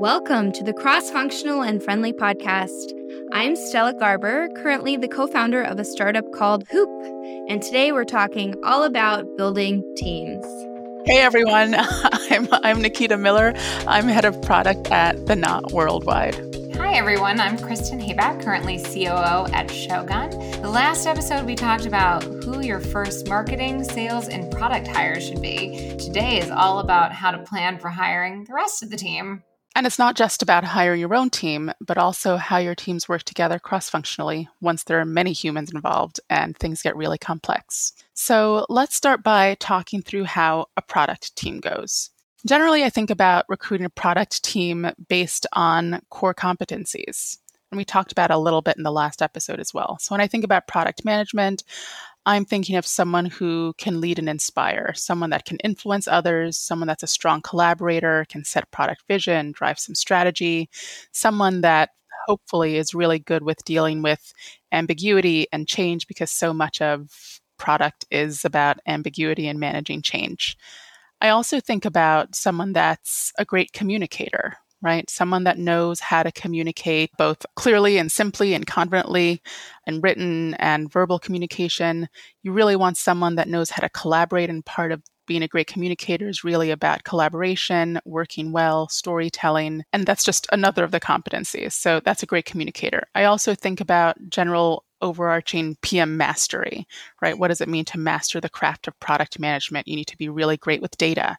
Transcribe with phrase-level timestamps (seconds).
[0.00, 2.92] Welcome to the Cross Functional and Friendly podcast.
[3.32, 6.88] I'm Stella Garber, currently the co founder of a startup called Hoop,
[7.48, 10.44] and today we're talking all about building teams.
[11.04, 11.74] Hey everyone,
[12.30, 13.54] I'm, I'm Nikita Miller.
[13.88, 16.36] I'm head of product at The Knot Worldwide.
[16.76, 20.30] Hi everyone, I'm Kristen Habacht, currently COO at Shogun.
[20.62, 25.42] The last episode we talked about who your first marketing, sales, and product hires should
[25.42, 25.96] be.
[25.98, 29.42] Today is all about how to plan for hiring the rest of the team.
[29.78, 33.22] And it's not just about hiring your own team, but also how your teams work
[33.22, 37.92] together cross functionally once there are many humans involved and things get really complex.
[38.12, 42.10] So let's start by talking through how a product team goes.
[42.44, 47.38] Generally, I think about recruiting a product team based on core competencies.
[47.70, 49.96] And we talked about a little bit in the last episode as well.
[50.00, 51.62] So when I think about product management,
[52.28, 56.86] I'm thinking of someone who can lead and inspire, someone that can influence others, someone
[56.86, 60.68] that's a strong collaborator, can set product vision, drive some strategy,
[61.10, 61.88] someone that
[62.26, 64.34] hopefully is really good with dealing with
[64.72, 70.54] ambiguity and change because so much of product is about ambiguity and managing change.
[71.22, 75.08] I also think about someone that's a great communicator, right?
[75.10, 79.42] Someone that knows how to communicate both clearly and simply and confidently
[79.86, 82.08] and written and verbal communication.
[82.42, 85.66] You really want someone that knows how to collaborate and part of being a great
[85.68, 91.72] communicator is really about collaboration, working well, storytelling, and that's just another of the competencies.
[91.72, 93.06] So that's a great communicator.
[93.14, 96.86] I also think about general overarching PM mastery,
[97.20, 97.38] right?
[97.38, 99.88] What does it mean to master the craft of product management?
[99.88, 101.36] You need to be really great with data.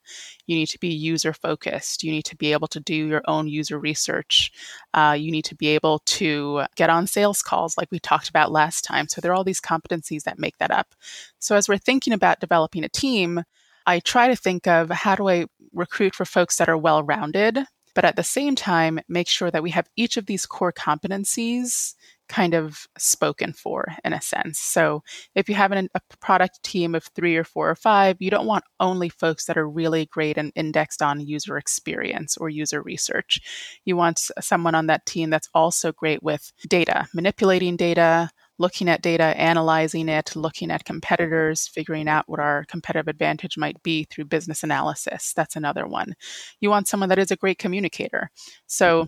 [0.48, 2.04] You need to be user focused.
[2.04, 4.52] You need to be able to do your own user research.
[4.94, 8.52] Uh, you need to be able to get on sales calls like we talked about
[8.52, 9.08] last time.
[9.08, 10.96] So there are all these competencies that make that up.
[11.40, 13.44] So as we're thinking about developing a team,
[13.86, 17.60] I try to think of how do I recruit for folks that are well rounded,
[17.96, 21.96] but at the same time, make sure that we have each of these core competencies
[22.30, 24.60] kind of spoken for in a sense.
[24.60, 25.02] So
[25.36, 28.46] if you have an, a product team of three or four or five, you don't
[28.46, 33.42] want only folks that are really great and indexed on user experience or user research.
[33.84, 39.02] You want someone on that team that's also great with data, manipulating data, looking at
[39.02, 44.26] data, analyzing it, looking at competitors, figuring out what our competitive advantage might be through
[44.26, 45.34] business analysis.
[45.34, 46.14] That's another one.
[46.60, 48.30] You want someone that is a great communicator.
[48.68, 49.08] So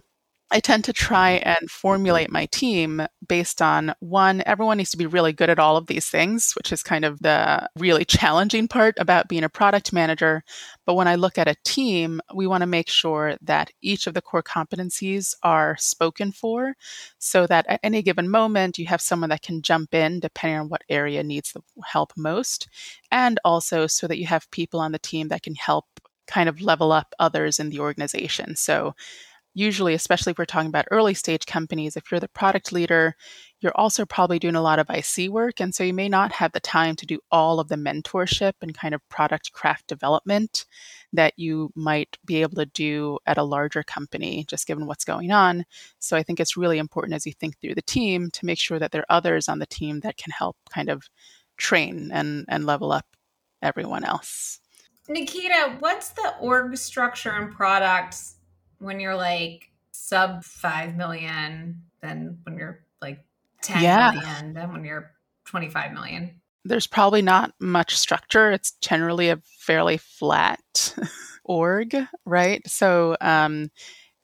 [0.51, 1.49] I tend to try mm-hmm.
[1.49, 5.77] and formulate my team based on one, everyone needs to be really good at all
[5.77, 9.93] of these things, which is kind of the really challenging part about being a product
[9.93, 10.43] manager.
[10.85, 14.13] But when I look at a team, we want to make sure that each of
[14.13, 16.75] the core competencies are spoken for
[17.17, 20.69] so that at any given moment you have someone that can jump in depending on
[20.69, 22.67] what area needs the help most.
[23.09, 25.85] And also so that you have people on the team that can help
[26.27, 28.55] kind of level up others in the organization.
[28.55, 28.93] So
[29.53, 33.15] usually, especially if we're talking about early stage companies, if you're the product leader,
[33.59, 35.59] you're also probably doing a lot of IC work.
[35.59, 38.77] And so you may not have the time to do all of the mentorship and
[38.77, 40.65] kind of product craft development
[41.13, 45.31] that you might be able to do at a larger company, just given what's going
[45.31, 45.65] on.
[45.99, 48.79] So I think it's really important as you think through the team to make sure
[48.79, 51.09] that there are others on the team that can help kind of
[51.57, 53.05] train and, and level up
[53.61, 54.59] everyone else.
[55.09, 58.35] Nikita, what's the org structure and products
[58.81, 63.23] when you're like sub 5 million, then when you're like
[63.61, 64.11] ten yeah.
[64.11, 65.11] million, then when you're
[65.45, 66.41] 25 million?
[66.65, 68.51] There's probably not much structure.
[68.51, 70.95] It's generally a fairly flat
[71.43, 72.61] org, right?
[72.67, 73.69] So, um,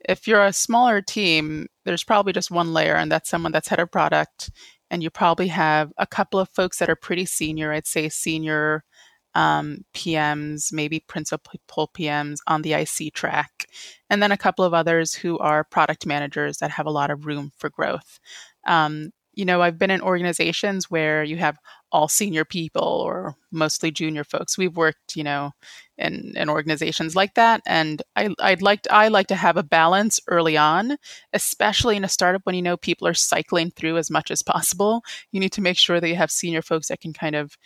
[0.08, 3.80] if you're a smaller team, there's probably just one layer, and that's someone that's head
[3.80, 4.50] of product.
[4.90, 8.84] And you probably have a couple of folks that are pretty senior, I'd say senior
[9.34, 13.66] um, PMs, maybe principal PMs on the IC track,
[14.10, 17.26] and then a couple of others who are product managers that have a lot of
[17.26, 18.18] room for growth.
[18.66, 21.58] Um, you know, I've been in organizations where you have
[21.92, 24.58] all senior people or mostly junior folks.
[24.58, 25.52] We've worked, you know,
[25.96, 29.62] in, in organizations like that, and I, I'd like to, I like to have a
[29.62, 30.96] balance early on,
[31.32, 35.02] especially in a startup when you know people are cycling through as much as possible.
[35.30, 37.56] You need to make sure that you have senior folks that can kind of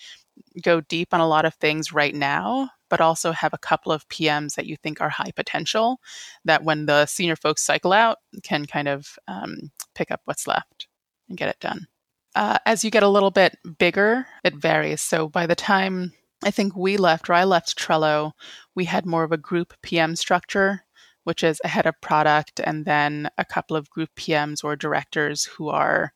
[0.62, 4.08] go deep on a lot of things right now, but also have a couple of
[4.08, 6.00] PMs that you think are high potential
[6.44, 10.88] that when the senior folks cycle out can kind of um, pick up what's left
[11.28, 11.86] and get it done.
[12.34, 15.00] Uh, as you get a little bit bigger, it varies.
[15.00, 16.12] So by the time
[16.44, 18.32] I think we left, or I left Trello,
[18.74, 20.84] we had more of a group PM structure,
[21.24, 25.44] which is a head of product and then a couple of group PMs or directors
[25.44, 26.12] who are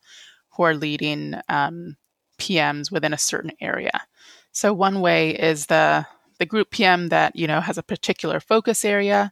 [0.49, 1.95] who are leading um,
[2.37, 3.91] PMs within a certain area.
[4.51, 6.05] So one way is the
[6.39, 9.31] the group PM that you know has a particular focus area,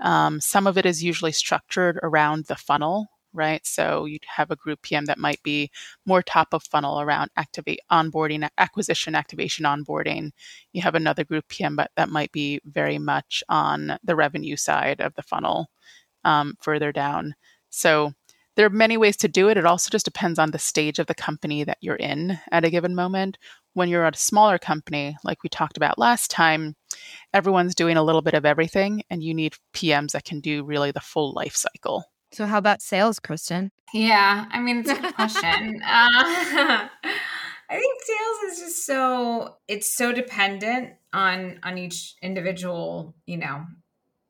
[0.00, 3.64] Um, some of it is usually structured around the funnel, right?
[3.66, 5.70] So you'd have a group PM that might be
[6.06, 10.32] more top of funnel around activate onboarding, acquisition, activation, onboarding.
[10.72, 15.00] You have another group PM, but that might be very much on the revenue side
[15.00, 15.70] of the funnel,
[16.24, 17.34] um, further down.
[17.70, 18.14] So
[18.56, 19.56] there are many ways to do it.
[19.56, 22.70] It also just depends on the stage of the company that you're in at a
[22.70, 23.38] given moment.
[23.72, 26.76] When you're at a smaller company, like we talked about last time,
[27.32, 30.92] everyone's doing a little bit of everything, and you need PMs that can do really
[30.92, 32.04] the full life cycle.
[32.32, 33.72] So, how about sales, Kristen?
[33.92, 35.82] Yeah, I mean, it's a good question.
[35.84, 36.88] uh,
[37.70, 43.64] I think sales is just so it's so dependent on on each individual, you know,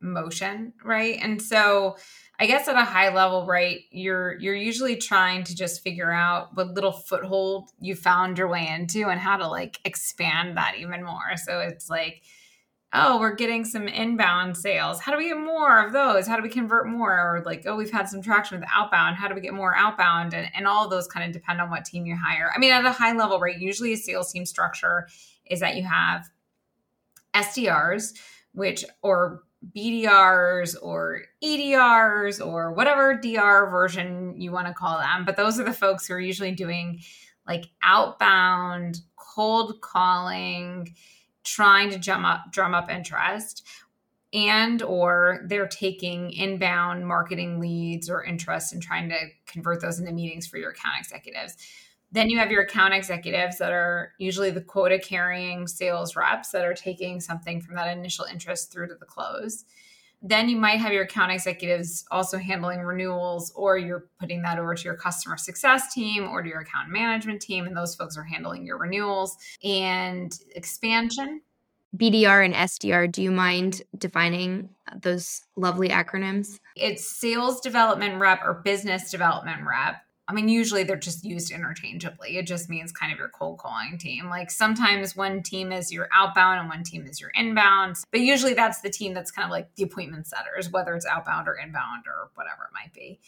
[0.05, 1.19] motion, right?
[1.21, 1.97] And so
[2.39, 6.55] I guess at a high level, right, you're you're usually trying to just figure out
[6.55, 11.05] what little foothold you found your way into and how to like expand that even
[11.05, 11.37] more.
[11.37, 12.23] So it's like,
[12.93, 15.01] oh, we're getting some inbound sales.
[15.01, 16.27] How do we get more of those?
[16.27, 17.13] How do we convert more?
[17.13, 19.17] Or like, oh, we've had some traction with outbound.
[19.17, 20.33] How do we get more outbound?
[20.33, 22.53] And, and all those kind of depend on what team you hire.
[22.55, 25.09] I mean, at a high level, right, usually a sales team structure
[25.47, 26.25] is that you have
[27.35, 28.17] SDRs,
[28.53, 29.43] which or
[29.77, 35.25] BDRs or EDRs or whatever DR version you want to call them.
[35.25, 37.01] But those are the folks who are usually doing
[37.47, 40.95] like outbound cold calling,
[41.45, 43.67] trying to drum up drum up interest
[44.35, 50.13] and or they're taking inbound marketing leads or interest and trying to convert those into
[50.13, 51.57] meetings for your account executives.
[52.15, 56.65] Then you have your account executives that are usually the quota carrying sales reps that
[56.65, 59.65] are taking something from that initial interest through to the close.
[60.23, 64.77] Then you might have your account executives also handling renewals, or you're putting that over
[64.77, 68.23] to your customer success team or to your account management team, and those folks are
[68.23, 71.41] handling your renewals and expansion.
[71.97, 74.69] BDR and SDR, do you mind defining
[75.03, 76.61] those lovely acronyms?
[76.77, 79.97] It's sales development rep or business development rep.
[80.27, 82.39] I mean, usually they're just used interchangeably.
[82.39, 84.31] It just means kind of your cold calling team.
[84.31, 88.55] Like sometimes one team is your outbound and one team is your inbound, but usually
[88.55, 92.05] that's the team that's kind of like the appointment setters, whether it's outbound or inbound
[92.07, 93.21] or whatever it might be.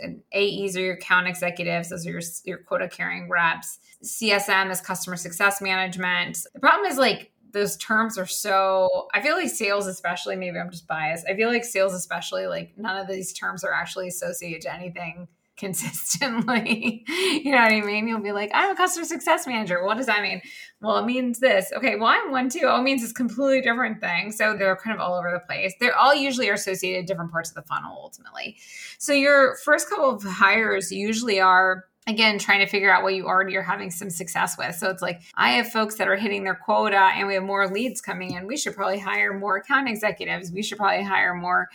[0.00, 3.78] And AEs are your account executives, those are your, your quota carrying reps.
[4.02, 6.38] CSM is customer success management.
[6.52, 10.70] The problem is like those terms are so i feel like sales especially maybe i'm
[10.70, 14.60] just biased i feel like sales especially like none of these terms are actually associated
[14.60, 15.26] to anything
[15.60, 17.04] consistently.
[17.08, 18.08] you know what I mean?
[18.08, 19.84] You'll be like, I'm a customer success manager.
[19.84, 20.40] What does that mean?
[20.80, 21.70] Well, it means this.
[21.76, 22.62] Okay, well, I'm one too.
[22.64, 24.32] Oh, it means it's completely different thing.
[24.32, 25.74] So they're kind of all over the place.
[25.78, 28.56] They're all usually are associated different parts of the funnel ultimately.
[28.98, 33.26] So your first couple of hires usually are again trying to figure out what you
[33.26, 36.44] already are having some success with so it's like i have folks that are hitting
[36.44, 39.86] their quota and we have more leads coming in we should probably hire more account
[39.86, 41.68] executives we should probably hire more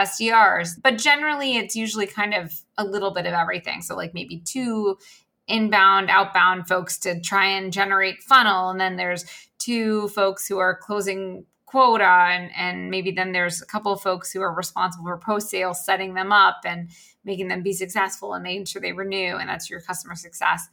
[0.00, 0.80] SDRs.
[0.82, 3.82] But generally, it's usually kind of a little bit of everything.
[3.82, 4.98] So, like maybe two
[5.46, 8.70] inbound, outbound folks to try and generate funnel.
[8.70, 9.24] And then there's
[9.58, 12.04] two folks who are closing quota.
[12.04, 15.74] And, and maybe then there's a couple of folks who are responsible for post sale,
[15.74, 16.90] setting them up and
[17.24, 19.36] making them be successful and making sure they renew.
[19.36, 20.68] And that's your customer success.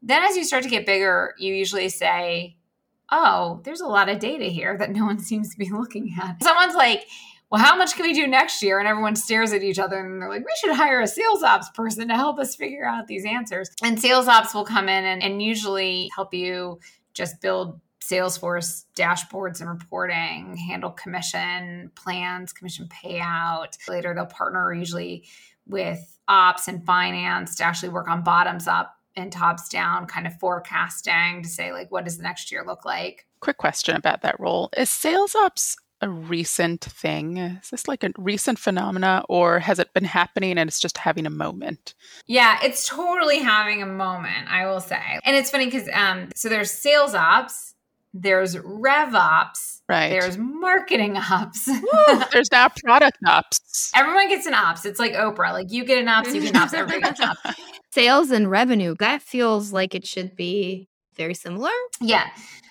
[0.00, 2.56] Then, as you start to get bigger, you usually say,
[3.10, 6.42] Oh, there's a lot of data here that no one seems to be looking at.
[6.42, 7.06] Someone's like,
[7.50, 8.78] well, how much can we do next year?
[8.78, 11.70] And everyone stares at each other and they're like, we should hire a sales ops
[11.70, 13.70] person to help us figure out these answers.
[13.82, 16.78] And sales ops will come in and, and usually help you
[17.14, 23.76] just build Salesforce dashboards and reporting, handle commission plans, commission payout.
[23.88, 25.26] Later, they'll partner usually
[25.66, 30.38] with ops and finance to actually work on bottoms up and tops down kind of
[30.38, 33.26] forecasting to say, like, what does the next year look like?
[33.40, 34.70] Quick question about that role.
[34.76, 37.38] Is sales ops a recent thing?
[37.38, 41.26] Is this like a recent phenomena or has it been happening and it's just having
[41.26, 41.94] a moment?
[42.26, 45.20] Yeah, it's totally having a moment, I will say.
[45.24, 47.74] And it's funny because um so there's sales ops,
[48.14, 50.10] there's rev ops, right.
[50.10, 51.66] there's marketing ops.
[51.68, 53.92] Woo, there's now product ops.
[53.94, 54.84] Everyone gets an ops.
[54.84, 55.52] It's like Oprah.
[55.52, 57.60] Like you get an ops, you get an ops, everybody gets an ops.
[57.92, 58.94] Sales and revenue.
[58.98, 61.70] That feels like it should be very similar.
[62.00, 62.28] Yeah.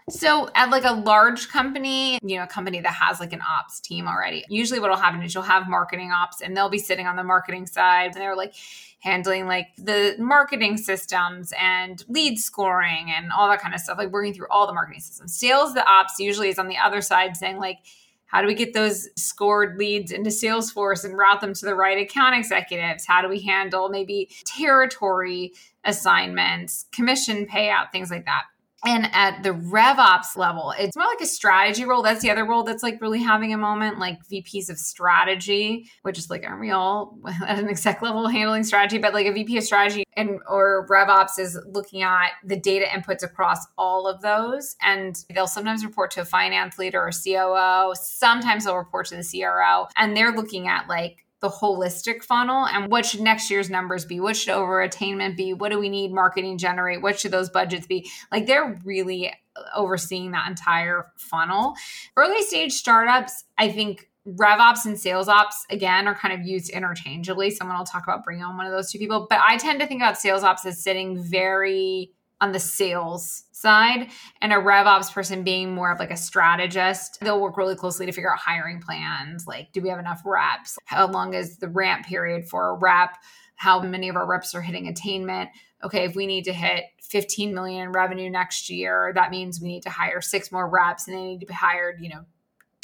[0.09, 3.81] So at like a large company, you know, a company that has like an ops
[3.81, 7.17] team already, usually what'll happen is you'll have marketing ops and they'll be sitting on
[7.17, 8.53] the marketing side and they're like
[8.99, 14.09] handling like the marketing systems and lead scoring and all that kind of stuff, like
[14.11, 15.35] working through all the marketing systems.
[15.35, 17.79] Sales, the ops usually is on the other side saying like,
[18.27, 21.97] how do we get those scored leads into Salesforce and route them to the right
[21.97, 23.05] account executives?
[23.05, 28.43] How do we handle maybe territory assignments, commission payout, things like that?
[28.88, 32.01] And at the RevOps level, it's more like a strategy role.
[32.01, 36.17] That's the other role that's like really having a moment, like VPs of strategy, which
[36.17, 38.98] is like, aren't we all at an exec level handling strategy?
[38.98, 43.24] But like a VP of strategy and or RevOps is looking at the data inputs
[43.24, 44.77] across all of those.
[44.82, 47.94] And they'll sometimes report to a finance leader or COO.
[47.94, 49.88] Sometimes they'll report to the CRO.
[49.98, 54.20] And they're looking at like the holistic funnel and what should next year's numbers be?
[54.20, 55.53] What should over attainment be?
[55.53, 57.01] What do we need marketing generate?
[57.01, 58.10] What should those budgets be?
[58.32, 61.75] Like they're really uh, overseeing that entire funnel.
[62.15, 66.70] Early stage startups i think rev ops and sales ops again are kind of used
[66.70, 67.50] interchangeably.
[67.50, 69.88] Someone will talk about bringing on one of those two people but i tend to
[69.88, 74.10] think about sales ops as sitting very on the sales side
[74.41, 78.06] and a rev ops person being more of like a strategist they'll work really closely
[78.06, 81.67] to figure out hiring plans like do we have enough reps how long is the
[81.67, 83.15] ramp period for a rep
[83.56, 85.50] how many of our reps are hitting attainment
[85.84, 89.67] okay if we need to hit 15 million in revenue next year that means we
[89.67, 92.25] need to hire six more reps and they need to be hired you know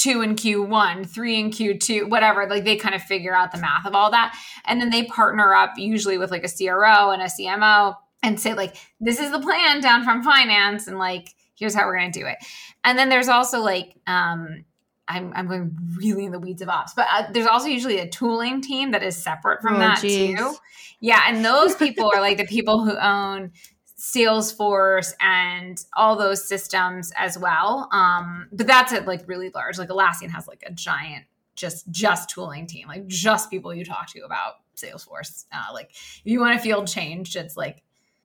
[0.04, 2.46] two in Q1, three in Q2, whatever.
[2.46, 4.38] Like they kind of figure out the math of all that.
[4.66, 8.54] And then they partner up usually with like a CRO and a CMO and say
[8.54, 12.20] like this is the plan down from finance and like here's how we're going to
[12.20, 12.38] do it
[12.84, 14.66] and then there's also like um
[15.08, 18.08] I'm, I'm going really in the weeds of ops, but uh, there's also usually a
[18.08, 20.38] tooling team that is separate from oh, that geez.
[20.38, 20.56] too.
[21.02, 23.52] Yeah, and those people are like the people who own
[24.04, 27.90] Salesforce and all those systems as well.
[27.92, 29.78] Um, but that's it, like really large.
[29.78, 31.26] Like Atlassian has like a giant
[31.56, 35.46] just just tooling team, like just people you talk to about Salesforce.
[35.52, 37.84] Uh, like if you want a field changed, it's like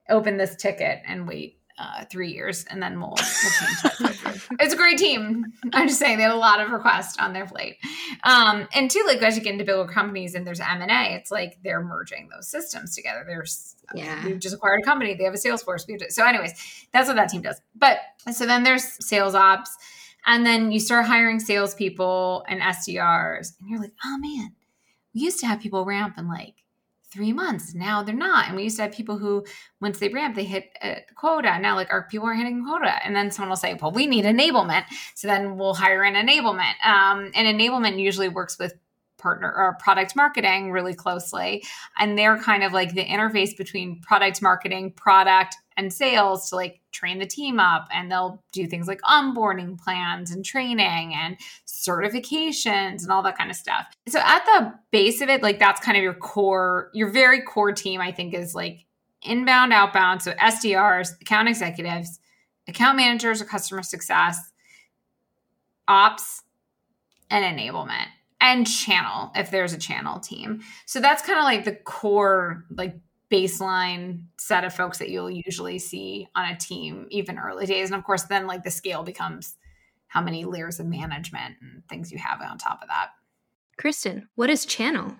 [0.09, 4.47] open this ticket and wait uh, three years and then we'll, we'll change it.
[4.59, 5.45] it's a great team.
[5.71, 7.77] I'm just saying they have a lot of requests on their plate.
[8.23, 11.15] Um, and two, like as you get into bigger companies and there's M and A,
[11.15, 13.23] it's like they're merging those systems together.
[13.25, 14.25] There's yeah.
[14.25, 15.15] we've just acquired a company.
[15.15, 16.11] They have a sales Salesforce.
[16.11, 16.53] So, anyways,
[16.91, 17.61] that's what that team does.
[17.75, 17.99] But
[18.31, 19.75] so then there's sales ops,
[20.25, 24.53] and then you start hiring salespeople and SDRs, and you're like, oh man,
[25.15, 26.55] we used to have people ramp in like
[27.11, 27.73] three months.
[27.73, 28.47] Now they're not.
[28.47, 29.45] And we used to have people who,
[29.81, 31.57] once they ramp, they hit a quota.
[31.59, 33.03] Now, like, our people are hitting quota.
[33.03, 34.85] And then someone will say, well, we need enablement.
[35.15, 36.73] So then we'll hire an enablement.
[36.85, 38.73] Um, and enablement usually works with
[39.17, 41.63] partner or product marketing really closely.
[41.97, 46.78] And they're kind of like the interface between product marketing, product, and sales to like
[46.91, 53.03] train the team up and they'll do things like onboarding plans and training and certifications
[53.03, 53.87] and all that kind of stuff.
[54.07, 57.71] So at the base of it, like that's kind of your core, your very core
[57.71, 58.85] team, I think, is like
[59.21, 60.21] inbound, outbound.
[60.21, 62.19] So SDRs, account executives,
[62.67, 64.51] account managers or customer success,
[65.87, 66.43] ops,
[67.29, 68.07] and enablement
[68.41, 70.61] and channel if there's a channel team.
[70.85, 72.95] So that's kind of like the core, like
[73.31, 77.89] baseline set of folks that you'll usually see on a team, even early days.
[77.89, 79.55] And of course, then like the scale becomes
[80.07, 83.09] how many layers of management and things you have on top of that.
[83.77, 85.15] Kristen, what is channel?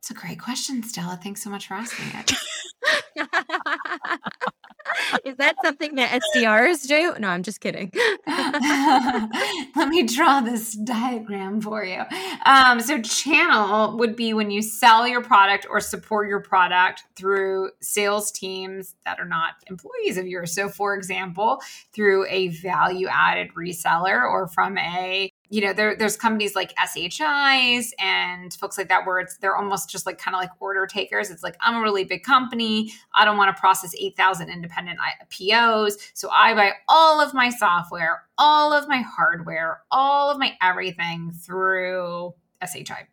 [0.00, 1.18] It's a great question, Stella.
[1.22, 2.32] Thanks so much for asking it.
[5.24, 7.14] Is that something that SDRs do?
[7.18, 7.90] No, I'm just kidding.
[8.26, 12.02] Let me draw this diagram for you.
[12.44, 17.70] Um, so, channel would be when you sell your product or support your product through
[17.80, 20.54] sales teams that are not employees of yours.
[20.54, 21.60] So, for example,
[21.92, 27.92] through a value added reseller or from a you know, there, there's companies like SHIs
[28.00, 31.30] and folks like that where it's they're almost just like kind of like order takers.
[31.30, 32.92] It's like I'm a really big company.
[33.14, 34.98] I don't want to process 8,000 independent
[35.30, 40.56] POs, so I buy all of my software, all of my hardware, all of my
[40.60, 43.06] everything through SHI.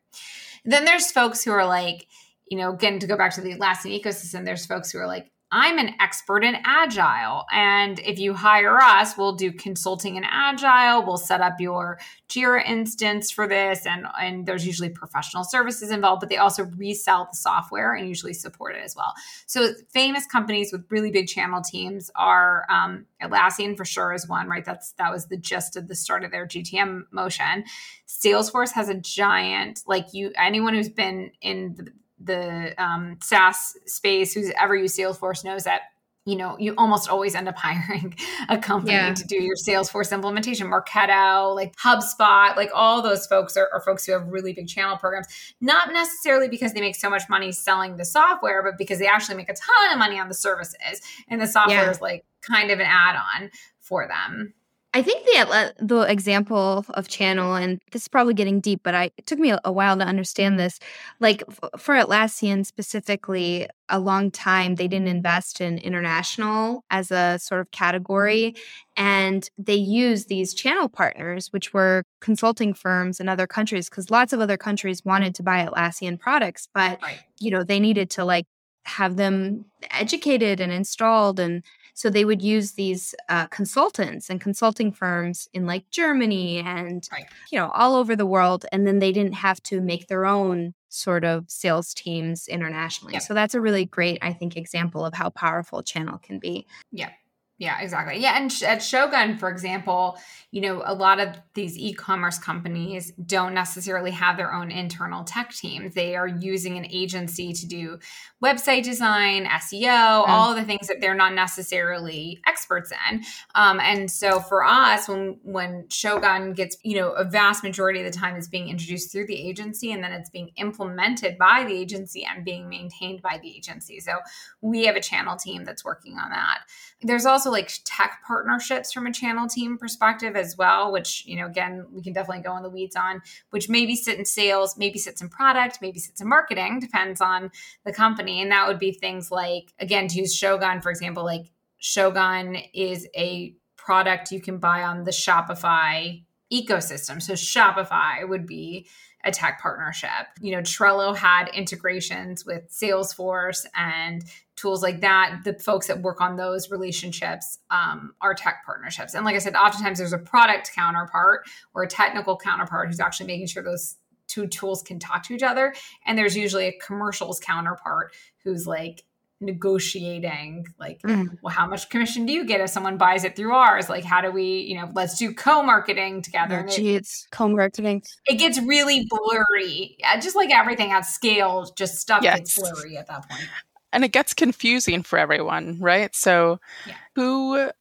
[0.65, 2.07] Then there's folks who are like,
[2.49, 5.31] you know, again to go back to the Atlassian ecosystem, there's folks who are like,
[5.53, 7.45] I'm an expert in agile.
[7.51, 11.05] And if you hire us, we'll do consulting in agile.
[11.05, 13.85] We'll set up your Jira instance for this.
[13.85, 18.33] And, and there's usually professional services involved, but they also resell the software and usually
[18.33, 19.13] support it as well.
[19.45, 24.47] So famous companies with really big channel teams are um, Atlassian for sure is one,
[24.47, 24.63] right?
[24.63, 27.65] That's that was the gist of the start of their GTM motion.
[28.07, 31.91] Salesforce has a giant, like you, anyone who's been in the,
[32.23, 35.81] the um, SaaS space who's ever used Salesforce knows that
[36.25, 38.15] you know you almost always end up hiring
[38.49, 39.13] a company yeah.
[39.13, 40.69] to do your Salesforce implementation.
[40.69, 44.97] Marketo, like HubSpot, like all those folks are, are, folks who have really big channel
[44.97, 45.27] programs.
[45.59, 49.37] Not necessarily because they make so much money selling the software, but because they actually
[49.37, 51.91] make a ton of money on the services, and the software yeah.
[51.91, 54.53] is like kind of an add-on for them.
[54.93, 58.93] I think the uh, the example of channel, and this is probably getting deep, but
[58.93, 60.63] I it took me a while to understand mm-hmm.
[60.63, 60.79] this.
[61.21, 61.43] Like
[61.77, 67.67] for Atlassian specifically, a long time they didn't invest in international as a sort of
[67.67, 67.83] mm-hmm.
[67.83, 68.55] category,
[68.97, 74.33] and they used these channel partners, which were consulting firms in other countries, because lots
[74.33, 77.19] of other countries wanted to buy Atlassian products, but right.
[77.39, 78.45] you know they needed to like
[78.83, 84.91] have them educated and installed and so they would use these uh, consultants and consulting
[84.91, 87.25] firms in like Germany and, right.
[87.51, 88.65] you know, all over the world.
[88.71, 93.19] And then they didn't have to make their own sort of sales teams internationally.
[93.19, 96.67] So that's a really great, I think, example of how powerful channel can be.
[96.91, 97.11] Yeah.
[97.61, 98.17] Yeah, exactly.
[98.19, 100.17] Yeah, and at Shogun, for example,
[100.49, 105.53] you know, a lot of these e-commerce companies don't necessarily have their own internal tech
[105.53, 105.93] teams.
[105.93, 107.99] They are using an agency to do
[108.43, 110.27] website design, SEO, mm.
[110.27, 113.21] all the things that they're not necessarily experts in.
[113.53, 118.11] Um, and so for us, when when Shogun gets, you know, a vast majority of
[118.11, 121.73] the time is being introduced through the agency, and then it's being implemented by the
[121.73, 123.99] agency and being maintained by the agency.
[123.99, 124.17] So
[124.61, 126.61] we have a channel team that's working on that.
[127.03, 131.45] There's also like tech partnerships from a channel team perspective as well, which, you know,
[131.45, 134.97] again, we can definitely go in the weeds on, which maybe sit in sales, maybe
[134.97, 137.51] sits in product, maybe sits in marketing, depends on
[137.85, 138.41] the company.
[138.41, 143.07] And that would be things like, again, to use Shogun, for example, like Shogun is
[143.15, 147.21] a product you can buy on the Shopify ecosystem.
[147.21, 148.87] So Shopify would be
[149.23, 150.09] a tech partnership.
[150.39, 154.23] You know, Trello had integrations with Salesforce and
[154.55, 155.41] tools like that.
[155.43, 159.13] The folks that work on those relationships um, are tech partnerships.
[159.13, 163.27] And like I said, oftentimes there's a product counterpart or a technical counterpart who's actually
[163.27, 163.97] making sure those
[164.27, 165.73] two tools can talk to each other.
[166.05, 168.13] And there's usually a commercials counterpart
[168.43, 169.03] who's like,
[169.41, 171.27] negotiating like mm.
[171.41, 173.89] well how much commission do you get if someone buys it through ours?
[173.89, 176.65] Like how do we you know let's do co-marketing together.
[176.67, 178.03] Oh, gee, it's co-marketing.
[178.27, 179.95] It gets really blurry.
[179.99, 182.39] Yeah, just like everything at scale just stuff yes.
[182.39, 183.49] gets blurry at that point.
[183.93, 186.15] And it gets confusing for everyone right?
[186.15, 186.93] So yeah.
[187.15, 187.71] who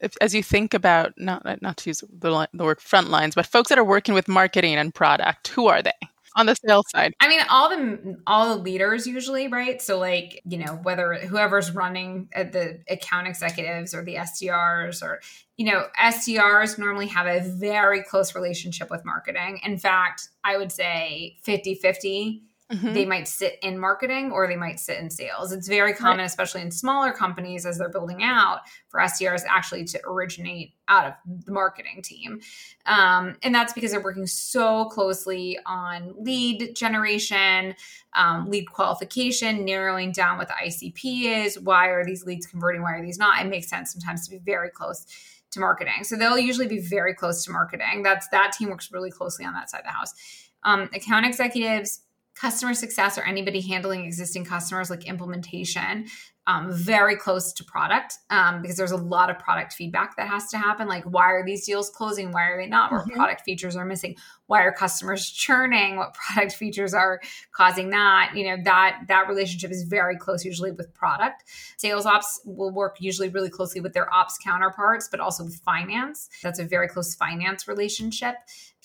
[0.00, 3.46] if, as you think about not not to use the, the word front lines but
[3.46, 5.92] folks that are working with marketing and product who are they
[6.34, 7.14] on the sales side?
[7.20, 9.80] I mean, all the all the leaders usually, right?
[9.80, 15.20] So like, you know, whether whoever's running uh, the account executives or the SDRs or
[15.56, 19.60] you know, SDRs normally have a very close relationship with marketing.
[19.64, 22.40] In fact, I would say 50-50
[22.72, 22.94] Mm-hmm.
[22.94, 25.52] They might sit in marketing or they might sit in sales.
[25.52, 26.24] It's very common, right.
[26.24, 31.44] especially in smaller companies as they're building out, for SDRs actually to originate out of
[31.44, 32.40] the marketing team.
[32.86, 37.74] Um, and that's because they're working so closely on lead generation,
[38.14, 41.60] um, lead qualification, narrowing down what the ICP is.
[41.60, 42.80] Why are these leads converting?
[42.80, 43.44] Why are these not?
[43.44, 45.04] It makes sense sometimes to be very close
[45.50, 46.04] to marketing.
[46.04, 48.02] So they'll usually be very close to marketing.
[48.02, 50.14] That's that team works really closely on that side of the house.
[50.62, 52.00] Um, account executives
[52.34, 56.06] customer success or anybody handling existing customers like implementation
[56.46, 60.48] um, very close to product um, because there's a lot of product feedback that has
[60.50, 60.86] to happen.
[60.86, 62.32] Like why are these deals closing?
[62.32, 62.92] Why are they not?
[62.92, 63.14] What mm-hmm.
[63.14, 64.16] product features are missing?
[64.46, 65.96] Why are customers churning?
[65.96, 67.20] What product features are
[67.52, 68.32] causing that?
[68.34, 71.44] You know that that relationship is very close usually with product.
[71.78, 76.28] Sales ops will work usually really closely with their ops counterparts but also with finance.
[76.42, 78.36] That's a very close finance relationship.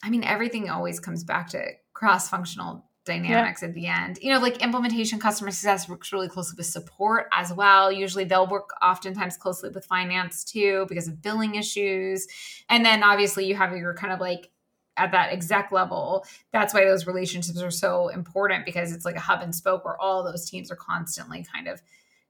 [0.01, 3.67] I mean everything always comes back to cross functional dynamics yeah.
[3.67, 4.19] at the end.
[4.21, 7.91] You know, like implementation customer success works really closely with support as well.
[7.91, 12.27] Usually they'll work oftentimes closely with finance too because of billing issues.
[12.69, 14.49] And then obviously you have your kind of like
[14.95, 16.25] at that exec level.
[16.53, 19.99] That's why those relationships are so important because it's like a hub and spoke where
[19.99, 21.81] all those teams are constantly kind of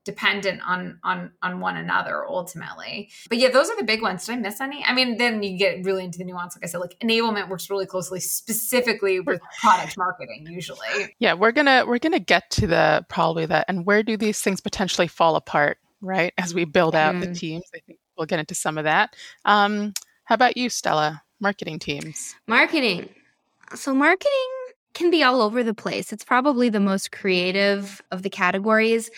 [0.10, 3.10] dependent on on on one another ultimately.
[3.30, 4.26] But yeah those are the big ones.
[4.26, 4.84] Did i miss any?
[4.84, 6.56] I mean then you get really into the nuance.
[6.56, 11.16] Like i said like enablement works really closely specifically with product marketing usually.
[11.20, 14.62] Yeah we're gonna we're gonna get to the probably that and where do these things
[14.62, 17.22] potentially fall apart right as we build out mm.
[17.22, 17.64] the teams?
[17.76, 19.16] I think we'll get into some of that.
[19.46, 19.94] Um
[20.24, 21.22] how about you stella?
[21.40, 22.36] Marketing teams.
[22.48, 23.10] Marketing.
[23.76, 24.50] So marketing
[24.94, 26.12] can be all over the place.
[26.12, 29.10] It's probably the most creative of the categories.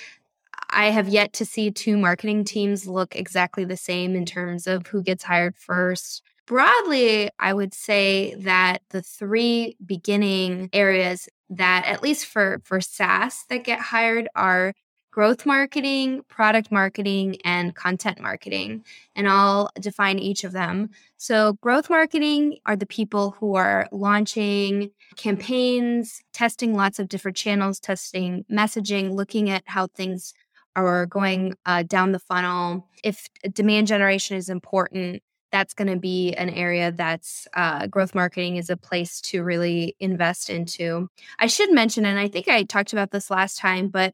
[0.72, 4.88] I have yet to see two marketing teams look exactly the same in terms of
[4.88, 6.24] who gets hired first.
[6.48, 13.46] Broadly, I would say that the three beginning areas that, at least for, for SaaS,
[13.50, 14.74] that get hired are
[15.12, 18.84] growth marketing, product marketing, and content marketing.
[19.16, 20.90] And I'll define each of them.
[21.18, 27.80] So, growth marketing are the people who are launching campaigns, testing lots of different channels,
[27.80, 30.34] testing messaging, looking at how things
[30.76, 32.88] or going uh, down the funnel.
[33.04, 38.56] If demand generation is important, that's going to be an area that's uh, growth marketing
[38.56, 41.10] is a place to really invest into.
[41.40, 44.14] I should mention, and I think I talked about this last time, but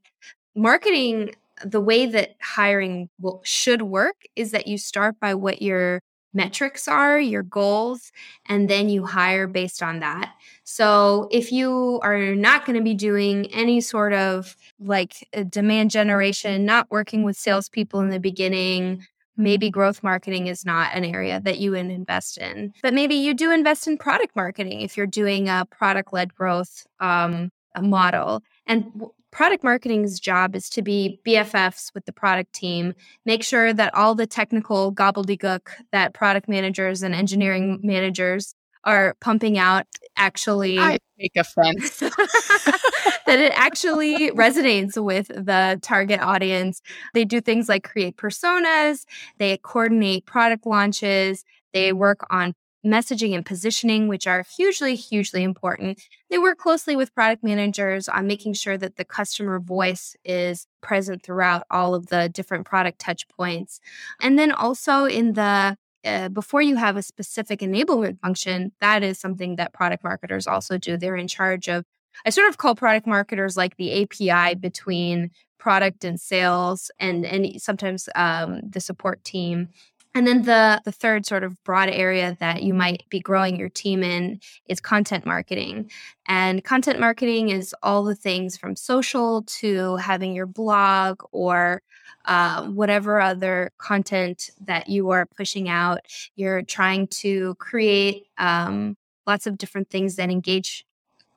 [0.55, 6.01] marketing, the way that hiring will, should work is that you start by what your
[6.33, 8.11] metrics are, your goals,
[8.45, 10.33] and then you hire based on that.
[10.63, 16.65] So if you are not going to be doing any sort of like demand generation,
[16.65, 19.05] not working with salespeople in the beginning,
[19.37, 22.73] maybe growth marketing is not an area that you would invest in.
[22.81, 26.85] But maybe you do invest in product marketing if you're doing a product led growth
[26.99, 28.41] um, model.
[28.65, 28.91] And
[29.31, 32.93] product marketing's job is to be BFFs with the product team,
[33.25, 39.57] make sure that all the technical gobbledygook that product managers and engineering managers are pumping
[39.57, 39.85] out
[40.15, 46.81] actually I take offense that it actually resonates with the target audience.
[47.13, 49.05] They do things like create personas,
[49.37, 52.53] they coordinate product launches, they work on
[52.88, 56.02] messaging and positioning, which are hugely, hugely important.
[56.30, 61.23] They work closely with product managers on making sure that the customer voice is present
[61.23, 63.80] throughout all of the different product touch points.
[64.21, 69.19] And then also in the uh, before you have a specific enablement function, that is
[69.19, 70.95] something that product marketers also do.
[70.95, 71.84] They're in charge of,
[72.26, 77.62] I sort of call product marketers like the API between product and sales and, and
[77.62, 79.69] sometimes um, the support team.
[80.17, 83.69] And then the, the third sort of broad area that you might be growing your
[83.69, 85.91] team in is content marketing.
[86.25, 91.84] And content marketing is all the things from social to having your blog or
[92.25, 95.99] uh, whatever other content that you are pushing out.
[96.36, 100.84] You're trying to create um, lots of different things that engage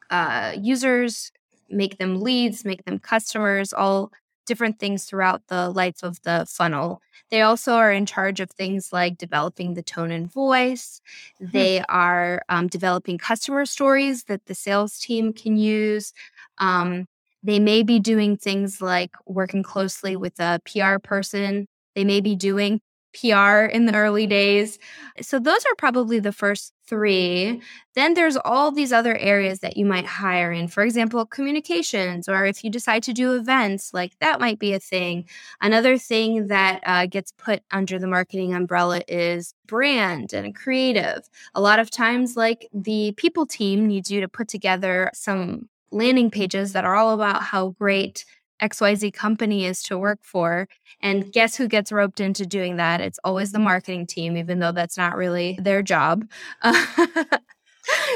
[0.08, 1.32] uh, users,
[1.68, 4.10] make them leads, make them customers, all
[4.50, 7.00] different things throughout the life of the funnel.
[7.30, 11.00] They also are in charge of things like developing the tone and voice.
[11.40, 11.52] Mm-hmm.
[11.52, 16.12] They are um, developing customer stories that the sales team can use.
[16.58, 17.06] Um,
[17.44, 21.68] they may be doing things like working closely with a PR person.
[21.94, 22.80] They may be doing
[23.12, 24.78] PR in the early days.
[25.20, 27.60] So those are probably the first three.
[27.94, 30.68] Then there's all these other areas that you might hire in.
[30.68, 34.80] For example, communications, or if you decide to do events, like that might be a
[34.80, 35.28] thing.
[35.60, 41.28] Another thing that uh, gets put under the marketing umbrella is brand and creative.
[41.54, 46.30] A lot of times, like the people team needs you to put together some landing
[46.30, 48.24] pages that are all about how great
[48.60, 50.68] XYZ company is to work for.
[51.00, 53.00] And guess who gets roped into doing that?
[53.00, 56.28] It's always the marketing team, even though that's not really their job.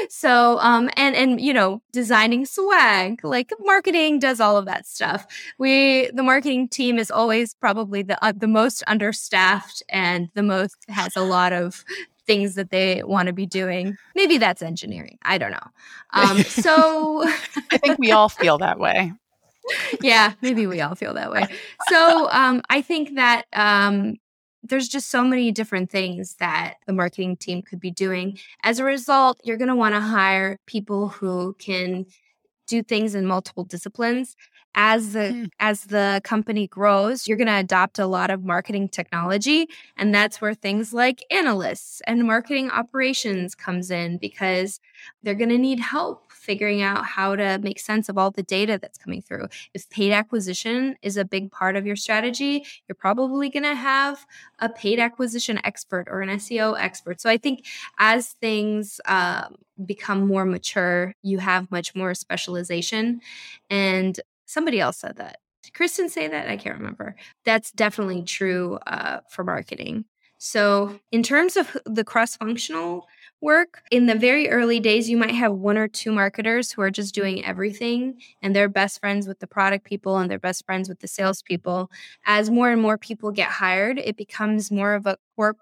[0.09, 5.25] so um and and you know designing swag like marketing does all of that stuff
[5.57, 10.77] we the marketing team is always probably the uh, the most understaffed and the most
[10.87, 11.83] has a lot of
[12.25, 13.97] things that they want to be doing.
[14.15, 15.17] Maybe that's engineering.
[15.21, 15.59] I don't know.
[16.13, 19.11] Um, so I think we all feel that way.
[20.01, 21.45] Yeah, maybe we all feel that way.
[21.89, 24.15] So um, I think that um,
[24.63, 28.37] there's just so many different things that the marketing team could be doing.
[28.63, 32.05] As a result, you're going to want to hire people who can
[32.67, 34.35] do things in multiple disciplines
[34.73, 35.49] as the mm.
[35.59, 40.41] as the company grows you're going to adopt a lot of marketing technology and that's
[40.41, 44.79] where things like analysts and marketing operations comes in because
[45.23, 48.77] they're going to need help figuring out how to make sense of all the data
[48.81, 53.49] that's coming through if paid acquisition is a big part of your strategy you're probably
[53.49, 54.25] going to have
[54.59, 57.65] a paid acquisition expert or an seo expert so i think
[57.99, 59.55] as things um,
[59.85, 63.19] become more mature you have much more specialization
[63.69, 65.39] and Somebody else said that.
[65.63, 66.47] Did Kristen say that?
[66.47, 67.15] I can't remember.
[67.43, 70.05] That's definitely true uh, for marketing.
[70.37, 73.07] So, in terms of the cross functional
[73.41, 76.91] work, in the very early days, you might have one or two marketers who are
[76.91, 80.89] just doing everything and they're best friends with the product people and they're best friends
[80.89, 81.89] with the salespeople.
[82.25, 85.55] As more and more people get hired, it becomes more of a core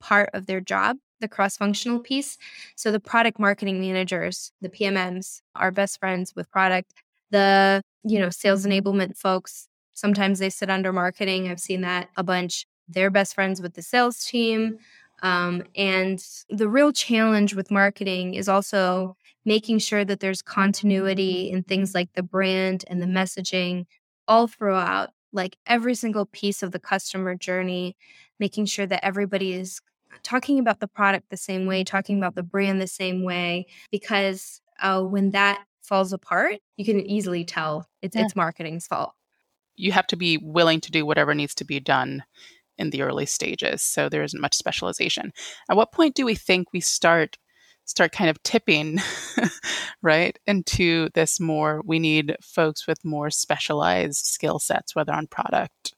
[0.00, 2.36] part of their job the cross functional piece.
[2.74, 6.92] So the product marketing managers, the PMMs, are best friends with product.
[7.30, 11.48] The you know, sales enablement folks, sometimes they sit under marketing.
[11.48, 12.66] I've seen that a bunch.
[12.88, 14.78] They're best friends with the sales team.
[15.22, 21.62] Um, and the real challenge with marketing is also making sure that there's continuity in
[21.62, 23.86] things like the brand and the messaging
[24.28, 27.96] all throughout, like every single piece of the customer journey,
[28.38, 29.80] making sure that everybody is
[30.22, 34.60] talking about the product the same way, talking about the brand the same way, because
[34.80, 38.24] uh, when that falls apart, you can easily tell it's yeah.
[38.24, 39.12] it's marketing's fault.
[39.74, 42.24] You have to be willing to do whatever needs to be done
[42.82, 43.82] in the early stages.
[43.82, 45.32] So there isn't much specialization.
[45.70, 47.38] At what point do we think we start
[47.84, 48.98] start kind of tipping
[50.02, 55.92] right into this more we need folks with more specialized skill sets whether on product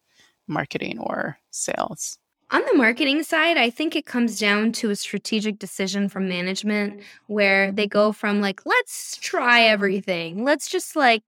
[0.48, 2.18] marketing or sales
[2.50, 7.02] on the marketing side, I think it comes down to a strategic decision from management
[7.26, 10.44] where they go from like, let's try everything.
[10.44, 11.22] Let's just like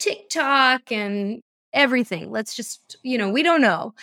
[0.00, 1.40] TikTok and
[1.72, 2.30] everything.
[2.30, 3.94] Let's just, you know, we don't know.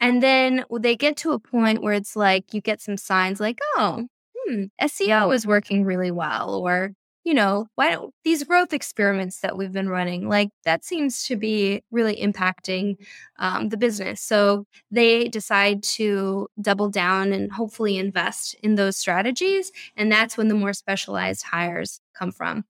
[0.00, 3.58] And then they get to a point where it's like you get some signs like,
[3.76, 4.06] oh,
[4.46, 6.92] hmm, SEO is working really well, or
[7.26, 11.34] you know, why don't these growth experiments that we've been running, like that seems to
[11.34, 12.94] be really impacting
[13.40, 14.20] um, the business.
[14.20, 19.72] So they decide to double down and hopefully invest in those strategies.
[19.96, 22.64] And that's when the more specialized hires come from.